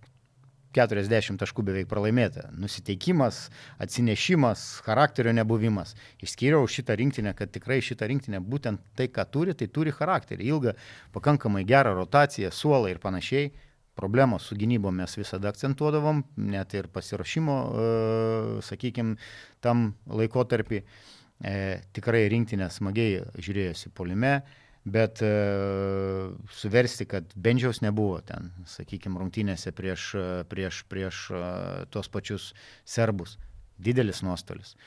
[0.75, 2.45] 40 taškų beveik pralaimėta.
[2.55, 3.49] Nusiteikimas,
[3.83, 5.95] atsinešimas, charakterio nebuvimas.
[6.23, 10.47] Išskyriau šitą rinktinę, kad tikrai šitą rinktinę būtent tai, ką turi, tai turi charakterį.
[10.53, 10.75] Ilgą,
[11.15, 13.51] pakankamai gerą rotaciją, suolą ir panašiai.
[13.95, 19.17] Problemos su gynybo mes visada akcentuodavom, net ir pasirašymo, e, sakykime,
[19.59, 20.79] tam laikotarpį.
[21.41, 21.53] E,
[21.91, 24.37] tikrai rinktinė smagiai žiūrėjosi polime.
[24.81, 25.31] Bet e,
[26.55, 30.07] suversti, kad Benžiaus nebuvo ten, sakykime, rungtynėse prieš,
[30.49, 31.25] prieš, prieš
[31.93, 32.51] tos pačius
[32.87, 33.35] serbus.
[33.81, 34.77] Didelis nuostolis.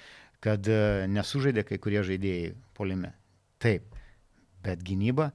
[0.44, 0.66] Kad
[1.12, 3.12] nesužaidė kai kurie žaidėjai polime.
[3.62, 3.94] Taip,
[4.64, 5.30] bet gynyba,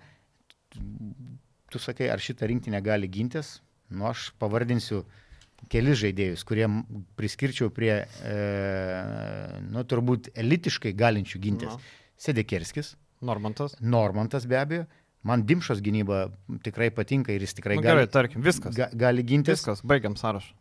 [1.72, 3.60] tu sakai, ar šitą rinktinę gali gintis?
[3.90, 5.04] Nu, aš pavardinsiu
[5.72, 6.68] kelis žaidėjus, kurie
[7.20, 8.36] priskirčiau prie, e,
[9.70, 11.74] nu, turbūt elitiškai galinčių gintis.
[11.74, 12.08] No.
[12.20, 13.76] Sedekerskis, Normantas.
[13.80, 14.86] Normantas be abejo.
[15.24, 16.30] Man Dimšos gynyba
[16.64, 17.98] tikrai patinka ir jis tikrai nu, gali.
[17.98, 18.76] Gerai, tarkim, viskas.
[18.76, 19.60] Ga, gali gintis.
[19.60, 20.54] Viskas, baigiam sąrašą.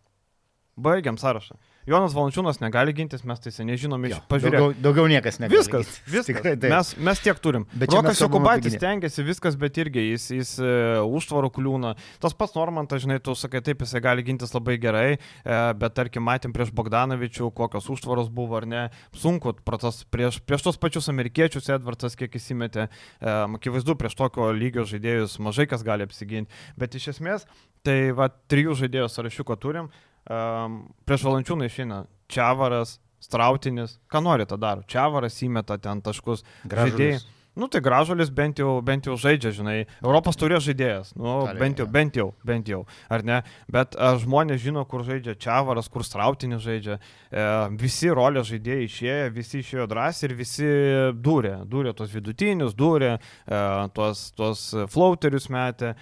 [0.83, 1.59] Baigiam sąrašą.
[1.89, 4.73] Jonas Valančiūnas negali gintis, mes tai seniai žinome iš pažiūrėjimo.
[4.75, 5.57] Daugiau, daugiau niekas negali.
[5.57, 6.13] Viskas, gintis.
[6.13, 6.29] viskas.
[6.29, 6.73] Tikrai, taip.
[6.75, 7.65] mes, mes tiek turim.
[7.73, 11.95] Bet Rokas Jokubaitis tengiasi viskas, bet irgi jis, jis uh, užtvarų kliūna.
[12.21, 16.27] Tas pats Normantas, žinai, tu sakai, taip, jisai gali gintis labai gerai, uh, bet tarkim,
[16.29, 18.85] matėm prieš Bogdanovičių, kokios užtvaros buvo ar ne.
[19.17, 22.91] Sunku, tas, prieš, prieš tos pačius amerikiečius Edvardas kiek įsimetė.
[23.23, 26.53] Um, akivaizdu, prieš tokio lygio žaidėjus mažai kas gali apsiginti.
[26.77, 27.49] Bet iš esmės,
[27.87, 29.89] tai va, trijų žaidėjų sąrašiuko turim.
[30.29, 34.85] Um, prieš valančiūną išeina Čiavaras, Strautinis, ką nori tą daro.
[34.87, 36.45] Čiavaras įmeta ten taškus.
[36.69, 37.19] Žaidėjai.
[37.59, 41.81] Nu tai gražuolis bent jau, bent jau žaidžia, žinai, Europos turės žaidėjas, nu Kalė, bent
[41.83, 42.79] jau, bent jau, bent jau,
[43.11, 43.39] ar ne,
[43.75, 47.01] bet a, žmonės žino, kur žaidžia Čiavaras, kur Strautinis žaidžia,
[47.33, 47.47] e,
[47.81, 50.71] visi rolės žaidėjai išėjo, visi išėjo drąsiai ir visi
[51.19, 53.65] dūrė, dūrė tos vidutinius, dūrė, e,
[53.97, 54.63] tuos, tuos
[54.95, 55.97] flauterius metė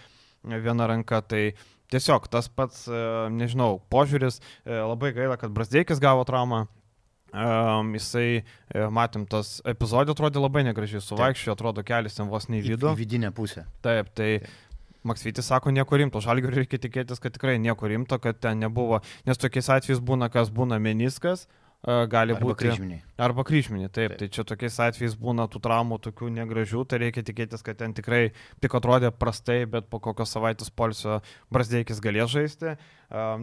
[0.45, 1.47] viena ranka, tai
[1.97, 3.03] tiesiog tas pats, e,
[3.35, 6.67] nežinau, požiūris, e, labai gaila, kad Brasdeikis gavo traumą.
[7.37, 12.63] Um, jisai, e, matėm, tas epizodė atrodė labai negražiai, suvaikščiojo, atrodo kelias ten vos nei
[12.65, 12.95] vidų.
[12.95, 13.67] Į vidinę pusę.
[13.85, 14.55] Taip, tai Taip.
[15.07, 19.39] Maksvitis sako nieko rimto, žalgiui reikia tikėtis, kad tikrai nieko rimto, kad ten nebuvo, nes
[19.39, 21.45] tokiais atvejais būna, kas būna meniskas,
[21.87, 22.59] gali arba būti.
[22.65, 22.99] Kryžminė.
[23.23, 24.19] Arba kryžminė, taip, taip.
[24.21, 28.33] Tai čia tokiais atvejais būna tų traumų tokių negražių, tai reikia tikėtis, kad ten tikrai
[28.65, 31.21] tik atrodė prastai, bet po kokios savaitės polsio
[31.55, 32.75] Brasdeikis galės žaisti.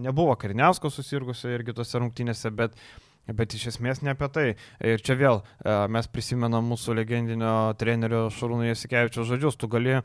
[0.03, 2.77] Nebuvo Kariniausko susirgusio irgi tose rungtynėse, bet
[3.23, 4.45] Bet iš esmės ne apie tai.
[4.83, 5.37] Ir čia vėl
[5.95, 9.55] mes prisimenam mūsų legendinio trenerio Šarūno Jasikevičio žodžius.
[9.55, 10.01] Tu gali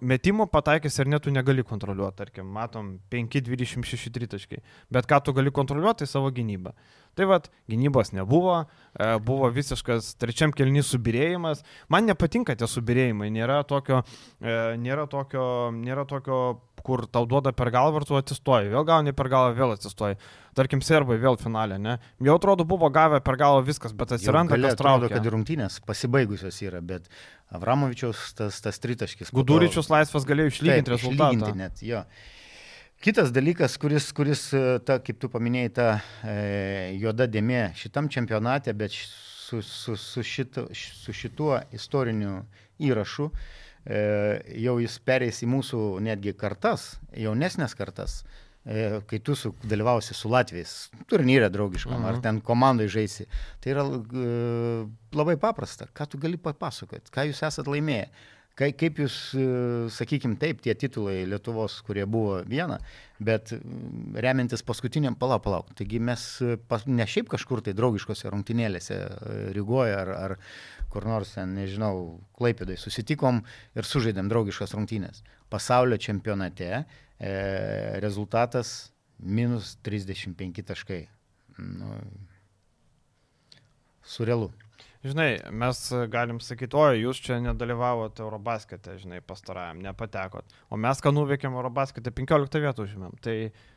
[0.00, 4.60] metimo pataikęs ir netų negali kontroliuoti, tarkim, matom 5-26 tritaškai.
[4.92, 6.74] Bet ką tu gali kontroliuoti, tai savo gynybą.
[7.18, 8.62] Tai vad, gynybos nebuvo,
[8.96, 11.60] e, buvo visiškas trečiam kelnys subirėjimas.
[11.92, 14.00] Man nepatinka tie subirėjimai, nėra tokio,
[14.40, 15.44] e, nėra tokio,
[15.76, 16.38] nėra tokio
[16.82, 20.18] kur tau duoda per galvą ir tu atsistoji, vėl gauni per galvą, vėl atsistoji.
[20.58, 21.96] Tarkim, serbai vėl finalė, ne?
[22.20, 25.06] Jau atrodo buvo gavę per galvą viskas, bet atsiranda tas traukia.
[25.06, 27.08] Atrodo, kad rungtynės pasibaigusios yra, bet
[27.52, 29.32] Avramovičiaus tas, tas tritaškis.
[29.34, 29.94] Guduričius to...
[29.94, 31.32] laisvas galėjo išlyginti taip, rezultatą.
[31.36, 32.04] Išlyginti net, jo.
[33.02, 34.44] Kitas dalykas, kuris, kuris
[34.86, 35.88] ta, kaip tu paminėjai, ta
[36.22, 36.36] e,
[37.02, 42.38] juoda dėmė šitam čempionate, bet su, su, su, šito, su šituo istoriniu
[42.78, 43.26] įrašu,
[43.84, 44.04] e,
[44.62, 50.30] jau jis pereis į mūsų netgi kartas, jaunesnės kartas, e, kai tu su, dalyvausi su
[50.30, 52.10] Latvijais, turnyre draugiškam, mhm.
[52.10, 53.26] ar ten komandai žaisi.
[53.60, 54.28] Tai yra e,
[55.18, 58.06] labai paprasta, ką tu gali papasakoti, ką jūs esat laimėję.
[58.52, 59.44] Kaip jūs, e,
[59.88, 62.76] sakykime, taip, tie titulai Lietuvos, kurie buvo viena,
[63.16, 63.54] bet
[64.12, 65.70] remiantis paskutiniam, palauk, palauk.
[65.78, 70.36] Taigi mes e, pas, ne šiaip kažkur tai draugiškose rungtynėlėse e, Rygoje ar, ar
[70.92, 73.40] kur nors ten, nežinau, Klaipėdai susitikom
[73.72, 75.24] ir sužaidėm draugiškas rungtynės.
[75.52, 76.84] Pasaulio čempionate
[77.22, 81.04] e, rezultatas minus 35 taškai.
[81.62, 81.96] Nu,
[84.02, 84.50] surrealu.
[85.02, 85.78] Žinai, mes
[86.10, 90.54] galim sakyti, oi, jūs čia nedalyvavote Eurobaskete, žinai, pastarajam, nepatekot.
[90.70, 93.16] O mes ką nuveikėm Eurobaskete, 15 vietų žymėm.
[93.22, 93.71] Tai E,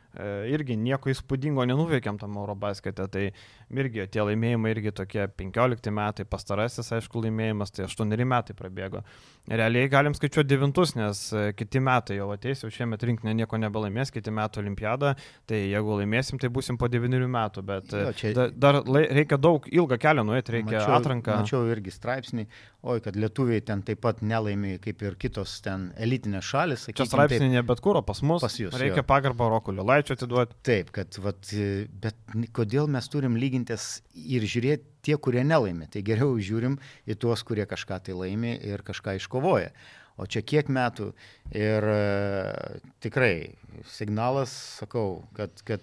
[0.49, 3.25] irgi nieko įspūdingo nenuveikėm tam Eurobaskete, tai
[3.73, 9.01] irgi tie laimėjimai irgi tokie 15 metai, pastarasis, aišku, laimėjimas, tai 8 metai prabėgo.
[9.45, 14.09] Realiai galim skaičiuoti devintus, nes e, kiti metai jau ateis, jau šiemet rinkinė nieko nebelaimės,
[14.13, 15.11] kiti metų olimpiadą,
[15.45, 18.31] tai jeigu laimėsim, tai busim po 9 metų, bet e, jo, čia...
[18.37, 21.37] da, dar reikia daug ilgą kelią nuėti, reikia mačiau, atranką.
[21.43, 22.47] Mačiau irgi straipsnį,
[22.89, 26.87] oi, kad lietuviai ten taip pat nelaimė kaip ir kitos ten elitinės šalis.
[26.87, 28.41] Sakykim, Čia straipsnį ne bet kur, pas mus.
[28.45, 28.73] Pas jūs.
[28.81, 30.55] Reikia pagarbą Rokulio Laičio atiduoti.
[30.61, 31.47] Taip, kad, vat,
[31.97, 35.87] bet kodėl mes turim lygintis ir žiūrėti tie, kurie nelaimė.
[35.89, 36.75] Tai geriau žiūrim
[37.09, 39.71] į tuos, kurie kažką tai laimė ir kažką iškovoja.
[40.17, 41.09] o čia kiek metų.
[41.57, 43.57] Ir e, tikrai
[43.89, 45.81] signalas, sakau, kad, kad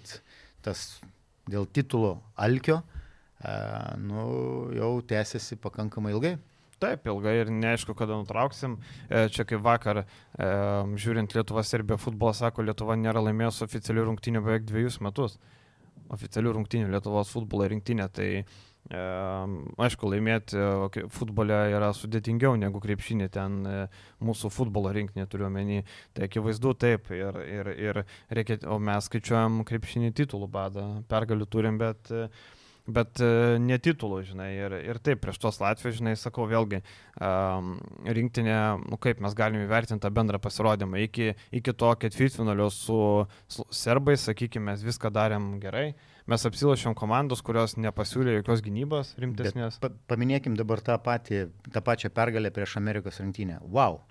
[0.63, 1.03] tas
[1.51, 2.79] dėl titulo alkio,
[3.43, 3.59] e,
[4.07, 4.23] nu,
[4.79, 6.37] jau tęsiasi pakankamai ilgai.
[6.83, 8.75] Taip, ilgai ir neaišku, kada nutrauksim.
[9.07, 10.49] E, čia kaip vakar, e,
[10.99, 15.39] žiūrint Lietuvą Serbiją futbolą, sako, Lietuva nėra laimėjus oficialių rungtynių beveik dviejus metus.
[16.13, 18.09] Oficialių rungtynių Lietuvos futbolo rinktinė.
[18.17, 18.45] Tai e,
[19.87, 20.65] aišku, laimėti
[21.15, 23.61] futbole yra sudėtingiau negu krepšinė, ten
[24.19, 25.85] mūsų futbolo rinkinė turiu omeny.
[26.17, 27.13] Tai akivaizdu taip.
[27.15, 28.03] Ir, ir, ir
[28.35, 30.89] reikia, o mes skaičiuojam krepšinį titulų badą.
[31.13, 32.11] Pergalių turim, bet
[32.87, 36.83] bet uh, ne titulų, žinai, ir, ir taip, prieš tos Latvijos, žinai, sakau vėlgi,
[37.23, 37.77] um,
[38.07, 38.59] rinktinė,
[38.91, 42.99] nu kaip mes galime įvertinti tą bendrą pasirodymą, iki, iki to ketvirtfinalio su,
[43.47, 45.93] su serbais, sakykime, mes viską darėm gerai,
[46.31, 49.79] mes apsilošėm komandos, kurios nepasiūlė jokios gynybos rimtesnės.
[49.83, 53.61] Bet pa, paminėkim dabar tą, patį, tą pačią pergalę prieš Amerikos rinktinę.
[53.73, 54.03] Wow,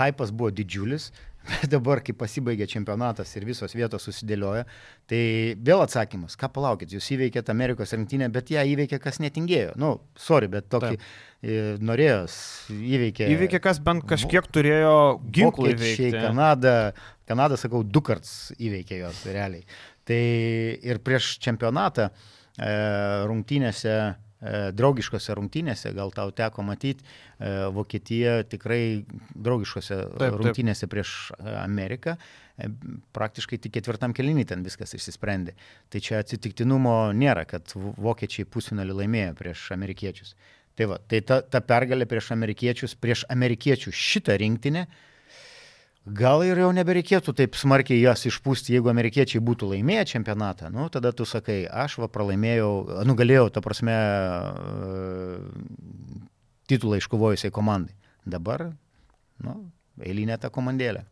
[0.00, 1.10] hypas buvo didžiulis,
[1.50, 4.64] Bet dabar, kai pasibaigė čempionatas ir visos vietos susidėlioja,
[5.10, 5.20] tai
[5.60, 9.74] vėl atsakymas, ką palaukit, jūs įveikėte Amerikos rinktinę, bet ją įveikė kas netingėjo.
[9.80, 11.82] Nu, sorry, bet tokį Taip.
[11.84, 12.22] norėjo,
[12.72, 13.28] įveikė.
[13.34, 14.94] Įveikė kas bent kažkiek turėjo
[15.28, 15.74] ginklų.
[15.74, 16.94] Vokiečiai, Kanada,
[17.28, 19.68] Kanada, sakau, du kartus įveikė jos realiai.
[20.04, 20.22] Tai
[20.84, 22.12] ir prieš čempionatą e,
[23.28, 23.96] rungtynėse
[24.44, 27.04] E, draugiškose rungtynėse, gal tau teko matyti,
[27.38, 30.92] e, Vokietija tikrai draugiškose taip, rungtynėse taip.
[30.92, 32.16] prieš e, Ameriką,
[33.16, 35.56] praktiškai tik ketvirtam kelinį ten viskas išsisprendė.
[35.90, 40.36] Tai čia atsitiktinumo nėra, kad vokiečiai pusfinalį laimėjo prieš amerikiečius.
[40.76, 45.13] Tai, va, tai ta, ta pergalė prieš amerikiečius, prieš amerikiečių šitą rinktinę, uh,
[46.04, 50.68] Gal ir jau nebereikėtų taip smarkiai jas išpūsti, jeigu amerikiečiai būtų laimėję čempionatą.
[50.68, 53.94] Nu, tada tu sakai, aš va pralaimėjau, nugalėjau, ta prasme,
[56.68, 57.96] titulą iškovojusiai komandai.
[58.28, 58.66] Dabar,
[59.44, 59.56] nu,
[60.04, 61.06] eilinė ta komandėlė.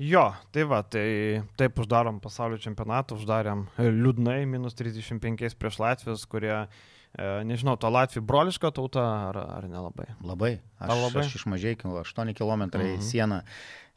[0.00, 0.24] Jo,
[0.56, 7.28] tai va, tai taip uždarom pasaulio čempionatą, uždarėm liūdnai, minus 35 prieš Latvijos, kurie, e,
[7.44, 10.08] nežinau, to Latvijų broliška tauta ar, ar nelabai?
[10.24, 10.52] Labai.
[10.80, 11.26] Aš, labai?
[11.26, 13.04] aš iš mažiekių, 8 km mhm.
[13.04, 13.42] sieną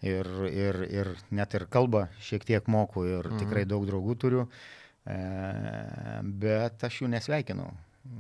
[0.04, 3.39] ir, ir, ir net ir kalbą šiek tiek moku ir mhm.
[3.43, 4.48] tikrai daug draugų turiu,
[5.08, 5.20] e,
[6.24, 7.70] bet aš jų nesveikinau.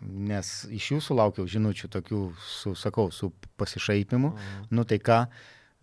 [0.05, 4.31] Nes iš jų sulaukiau žinučių tokių, su, sakau, su pasišaipimu.
[4.33, 4.63] Mhm.
[4.73, 5.19] Nu tai ką,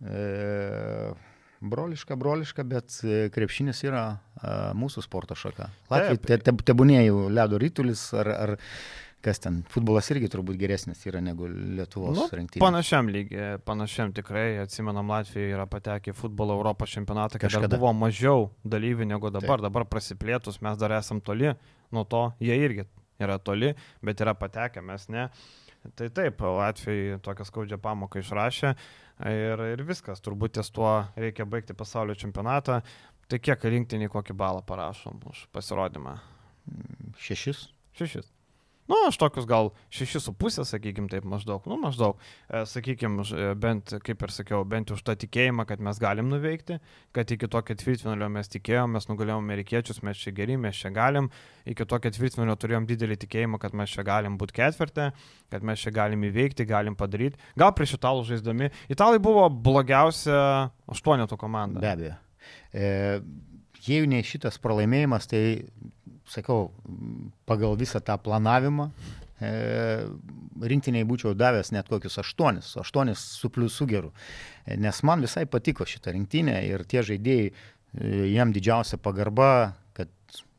[0.03, 1.13] e,
[1.63, 2.97] broliška, broliška, bet
[3.31, 5.69] krepšinis yra a, mūsų sporto šaka.
[5.91, 8.55] Latvijai te, te, tebūnėjau ledo rytulis ar, ar
[9.23, 12.61] kas ten, futbolas irgi turbūt geresnis yra negu Lietuvos nu, rinktinė.
[12.63, 17.93] Panašiam lygiai, panašiam tikrai, atsimenam, Latvija yra patekę į futbolo Europos čempionatą, kad dar buvo
[17.95, 19.67] mažiau dalyvių negu dabar, Taip.
[19.69, 21.53] dabar prasiplėtus, mes dar esam toli
[21.93, 22.87] nuo to, jie irgi
[23.23, 23.71] yra toli,
[24.03, 25.29] bet yra patekę, mes ne.
[25.95, 28.69] Tai taip, Latvijai tokią skaudžią pamoką išrašė
[29.29, 32.81] ir, ir viskas, turbūt ties tuo reikia baigti pasaulio čempionatą.
[33.31, 36.17] Tai kiek rinktiniai kokį balą parašom už pasirodymą?
[37.23, 37.67] Šešis.
[37.99, 38.31] Šešis.
[38.89, 42.19] Nu, aš tokius gal 6,5, sakykim, taip maždaug, nu, maždaug,
[42.49, 46.79] e, sakykim, e, bent, kaip ir sakiau, bent už tą tikėjimą, kad mes galim nuveikti,
[47.15, 51.31] kad iki to ketvirtfinalio mes tikėjom, mes nugalėjom amerikiečius, mes čia geri, mes čia galim,
[51.69, 55.09] iki to ketvirtfinalio turėjom didelį tikėjimą, kad mes čia galim būti ketvirtę,
[55.53, 57.39] kad mes čia galim įveikti, galim padaryti.
[57.59, 58.71] Gal prieš italų žaisdami.
[58.91, 60.43] Italai buvo blogiausia
[60.91, 61.79] aštuonetų komanda.
[61.79, 62.19] Be abejo.
[62.75, 62.87] E,
[63.87, 65.43] jeigu ne šitas pralaimėjimas, tai
[66.29, 66.71] sakau,
[67.45, 68.89] pagal visą tą planavimą
[69.43, 69.51] e,
[70.63, 74.11] rinktiniai būčiau davęs net kokius aštuonis, aštuonis su pliusu geru.
[74.65, 80.11] E, nes man visai patiko šitą rinktinę ir tie žaidėjai, e, jam didžiausia pagarba, kad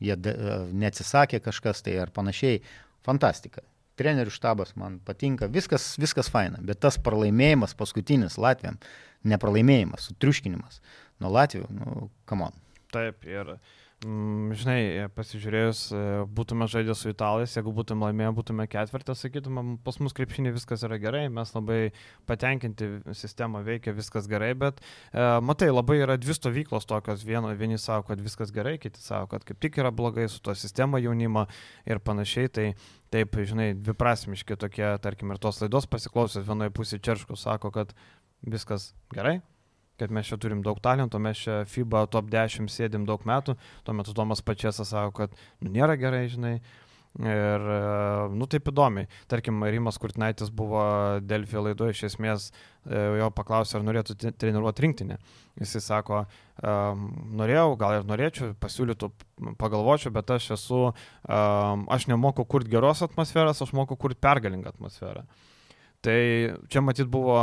[0.05, 2.61] jie neatsisakė kažkas tai ar panašiai.
[3.05, 3.65] Fantastika.
[3.95, 8.81] Trenerių štabas man patinka, viskas, viskas faina, bet tas pralaimėjimas paskutinis Latvijam,
[9.23, 10.81] nepralaimėjimas, sutriuškinimas
[11.23, 12.57] nuo Latvijų, nu, come on.
[12.91, 16.00] Taip, ir Mm, žinai, pasižiūrėjus, e,
[16.36, 20.98] būtume žaidę su italais, jeigu būtume laimėję, būtume ketvirtą, sakytume, pas mus krepšinį viskas yra
[21.02, 21.78] gerai, mes labai
[22.28, 27.80] patenkinti, sistema veikia, viskas gerai, bet e, matai, labai yra dvi stovyklos tokios, vieno, vieni
[27.80, 31.46] savo, kad viskas gerai, kiti savo, kad kaip tik yra blogai su to sistema jaunimo
[31.88, 32.68] ir panašiai, tai
[33.14, 37.96] taip, žinai, dviprasmiški tokie, tarkim, ir tos laidos pasiklausęs, vienoje pusėje Čerškų sako, kad
[38.44, 39.38] viskas gerai,
[40.01, 43.95] kad mes čia turim daug talento, mes čia FIBA top 10 sėdim daug metų, tuo
[43.97, 46.59] metu Tomas Pačiasas sako, kad nu, nėra gerai, žinai.
[47.14, 47.62] Ir,
[48.34, 49.07] nu, taip įdomiai.
[49.30, 50.82] Tarkim, Rimas Kurtinaitis buvo
[51.22, 55.20] Delfio laidoje, iš esmės e, jo paklausė, ar norėtų treniruoti rinktinę.
[55.62, 56.24] Jisai sako,
[57.38, 59.12] norėjau, gal ir norėčiau, pasiūlytų,
[59.62, 60.80] pagalvočiau, bet aš esu,
[61.30, 65.22] aš nemoku kurti geros atmosferos, aš moku kurti pergalingą atmosferą.
[66.05, 66.18] Tai
[66.68, 67.38] čia matyt buvo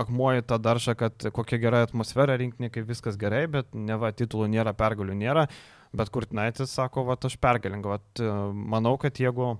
[0.00, 4.48] akmuoji ta darža, kad kokia gera atmosfera rinktinė, kaip viskas gerai, bet ne va, titulų
[4.54, 5.44] nėra, pergalių nėra,
[5.96, 9.54] bet Kurtinaitis sako, va, aš pergalinga, va, manau, kad jeigu,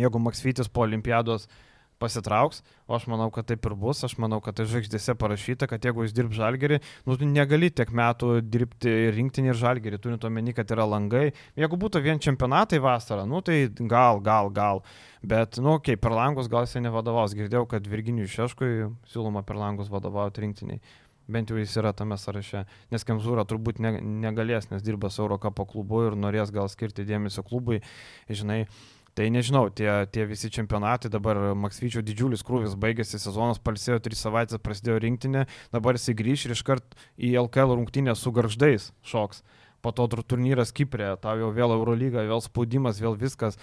[0.00, 1.60] jeigu Maksvytis po olimpiados uh,
[2.02, 5.86] pasitrauks, o aš manau, kad taip ir bus, aš manau, kad tai žvaigždėse parašyta, kad
[5.86, 10.54] jeigu jis dirb žalgerį, nu, tu negali tiek metų dirbti rinktinį ir žalgerį, turint omeny,
[10.56, 11.30] kad yra langai.
[11.58, 14.82] Jeigu būtų vien čempionatai vasarą, nu, tai gal, gal, gal.
[15.22, 17.36] Bet, nu, okei, okay, per langus gal jisai nevadovaus.
[17.38, 18.72] Girdėjau, kad Virginijui Šeškui
[19.12, 20.82] siūloma per langus vadovauti rinktiniai.
[21.30, 22.64] Bent jau jis yra tame sąraše.
[22.90, 23.94] Nes Kemzūra turbūt ne,
[24.24, 27.78] negalės, nes dirba su Eurocapo klubu ir norės gal skirti dėmesio klubui.
[28.26, 28.64] Žinai,
[29.12, 34.62] Tai nežinau, tie, tie visi čempionatai, dabar Maksvyčio didžiulis krūvis baigėsi, sezonas palsėjo, tris savaitės
[34.64, 35.42] prasidėjo rinktinė,
[35.74, 39.42] dabar jis grįž ir iškart į LKL rungtynę su garždais šoks.
[39.84, 43.58] Po to turnyras Kiprė, tau jau vėl Eurolyga, vėl spaudimas, vėl viskas.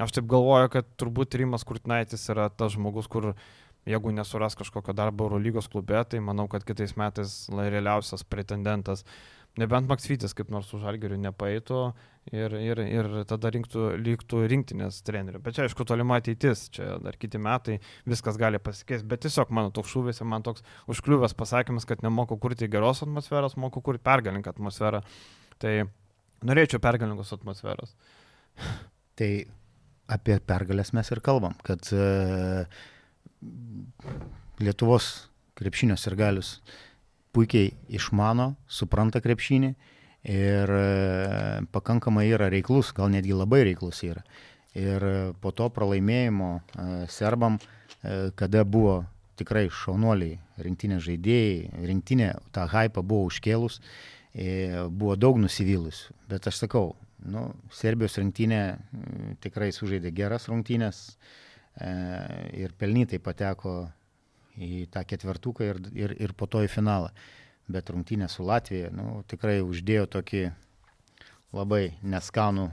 [0.00, 3.34] Aš taip galvoju, kad turbūt Rimas Kurtinaitis yra tas žmogus, kur
[3.84, 9.04] jeigu nesuras kažkokio darbo Eurolygos klube, tai manau, kad kitais metais realiausias pretendentas
[9.56, 11.78] Nebent Maksvytis kaip nors už Algerių nepaeitų
[12.36, 15.40] ir, ir, ir tada rinktų, liktų rinktinės trenerių.
[15.44, 17.78] Bet čia aišku tolima ateitis, čia dar kiti metai,
[18.08, 19.08] viskas gali pasikeisti.
[19.08, 23.56] Bet tiesiog mano toks šūvis ir man toks užkliuvęs pasakymas, kad nemoku kurti geros atmosferos,
[23.56, 25.00] moku kurti pergalinką atmosferą.
[25.62, 25.72] Tai
[26.44, 27.96] norėčiau pergalingos atmosferos.
[29.16, 29.30] Tai
[30.12, 32.68] apie pergalės mes ir kalbam, kad uh,
[34.60, 36.76] Lietuvos krepšinio ir galius uh,
[37.36, 39.74] puikiai išmano, supranta krepšinį
[40.26, 44.24] ir e, pakankamai yra reiklus, gal netgi labai reiklus yra.
[44.76, 47.60] Ir e, po to pralaimėjimo e, serbam,
[48.38, 49.00] kada buvo
[49.40, 53.80] tikrai šaunuoliai, rinktinė žaidėjai, rinktinė tą hypą buvo užkėlus,
[54.92, 56.04] buvo daug nusivylus.
[56.30, 56.92] Bet aš sakau,
[57.26, 58.60] nu, Serbijos rinktinė
[59.42, 61.00] tikrai sužaidė geras rungtynės
[62.54, 63.74] ir pelnytai pateko
[64.56, 67.12] į tą ketvertuką ir, ir, ir po to į finalą.
[67.70, 70.44] Bet rungtynė su Latvija nu, tikrai uždėjo tokį
[71.56, 72.68] labai neskanų,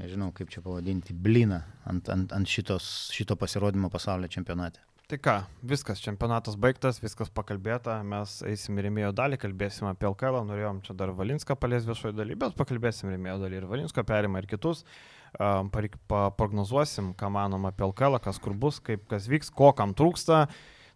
[0.00, 4.80] nežinau kaip čia pavadinti, bliną ant, ant, ant šitos, šito pasirodymo pasaulio čempionate.
[5.04, 5.34] Tai ką,
[5.68, 10.96] viskas, čempionatas baigtas, viskas pakalbėta, mes eisim į rėmėjo dalį, kalbėsim apie LKL, norėjom čia
[10.96, 14.80] dar Valinską palies viešojo daly, bet pakalbėsim rėmėjo dalį ir Valinsko perimą ir kitus.
[14.80, 20.46] Um, paprognozuosim, ką manom apie LKL, kas kur bus, kaip kas vyks, ko kam trūksta.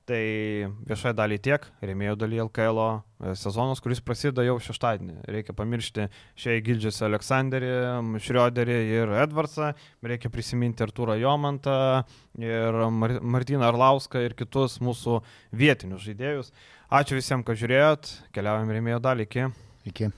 [0.09, 0.20] Tai
[0.89, 2.78] viešai dalį tiek, rėmėjų dalį LKL
[3.36, 5.18] sezonas, kuris prasideda jau šeštadienį.
[5.28, 7.72] Reikia pamiršti šiai gildžiasi Aleksandrį,
[8.24, 12.07] Šrioderį ir Edvardsą, reikia prisiminti Artūrą Jomantą
[12.41, 12.80] ir
[13.20, 15.18] Martyną Arlauską ir kitus mūsų
[15.53, 16.55] vietinius žaidėjus.
[16.89, 19.47] Ačiū visiems, kad žiūrėjot, keliaujam rėmėjų dalį iki.
[19.93, 20.11] Iki.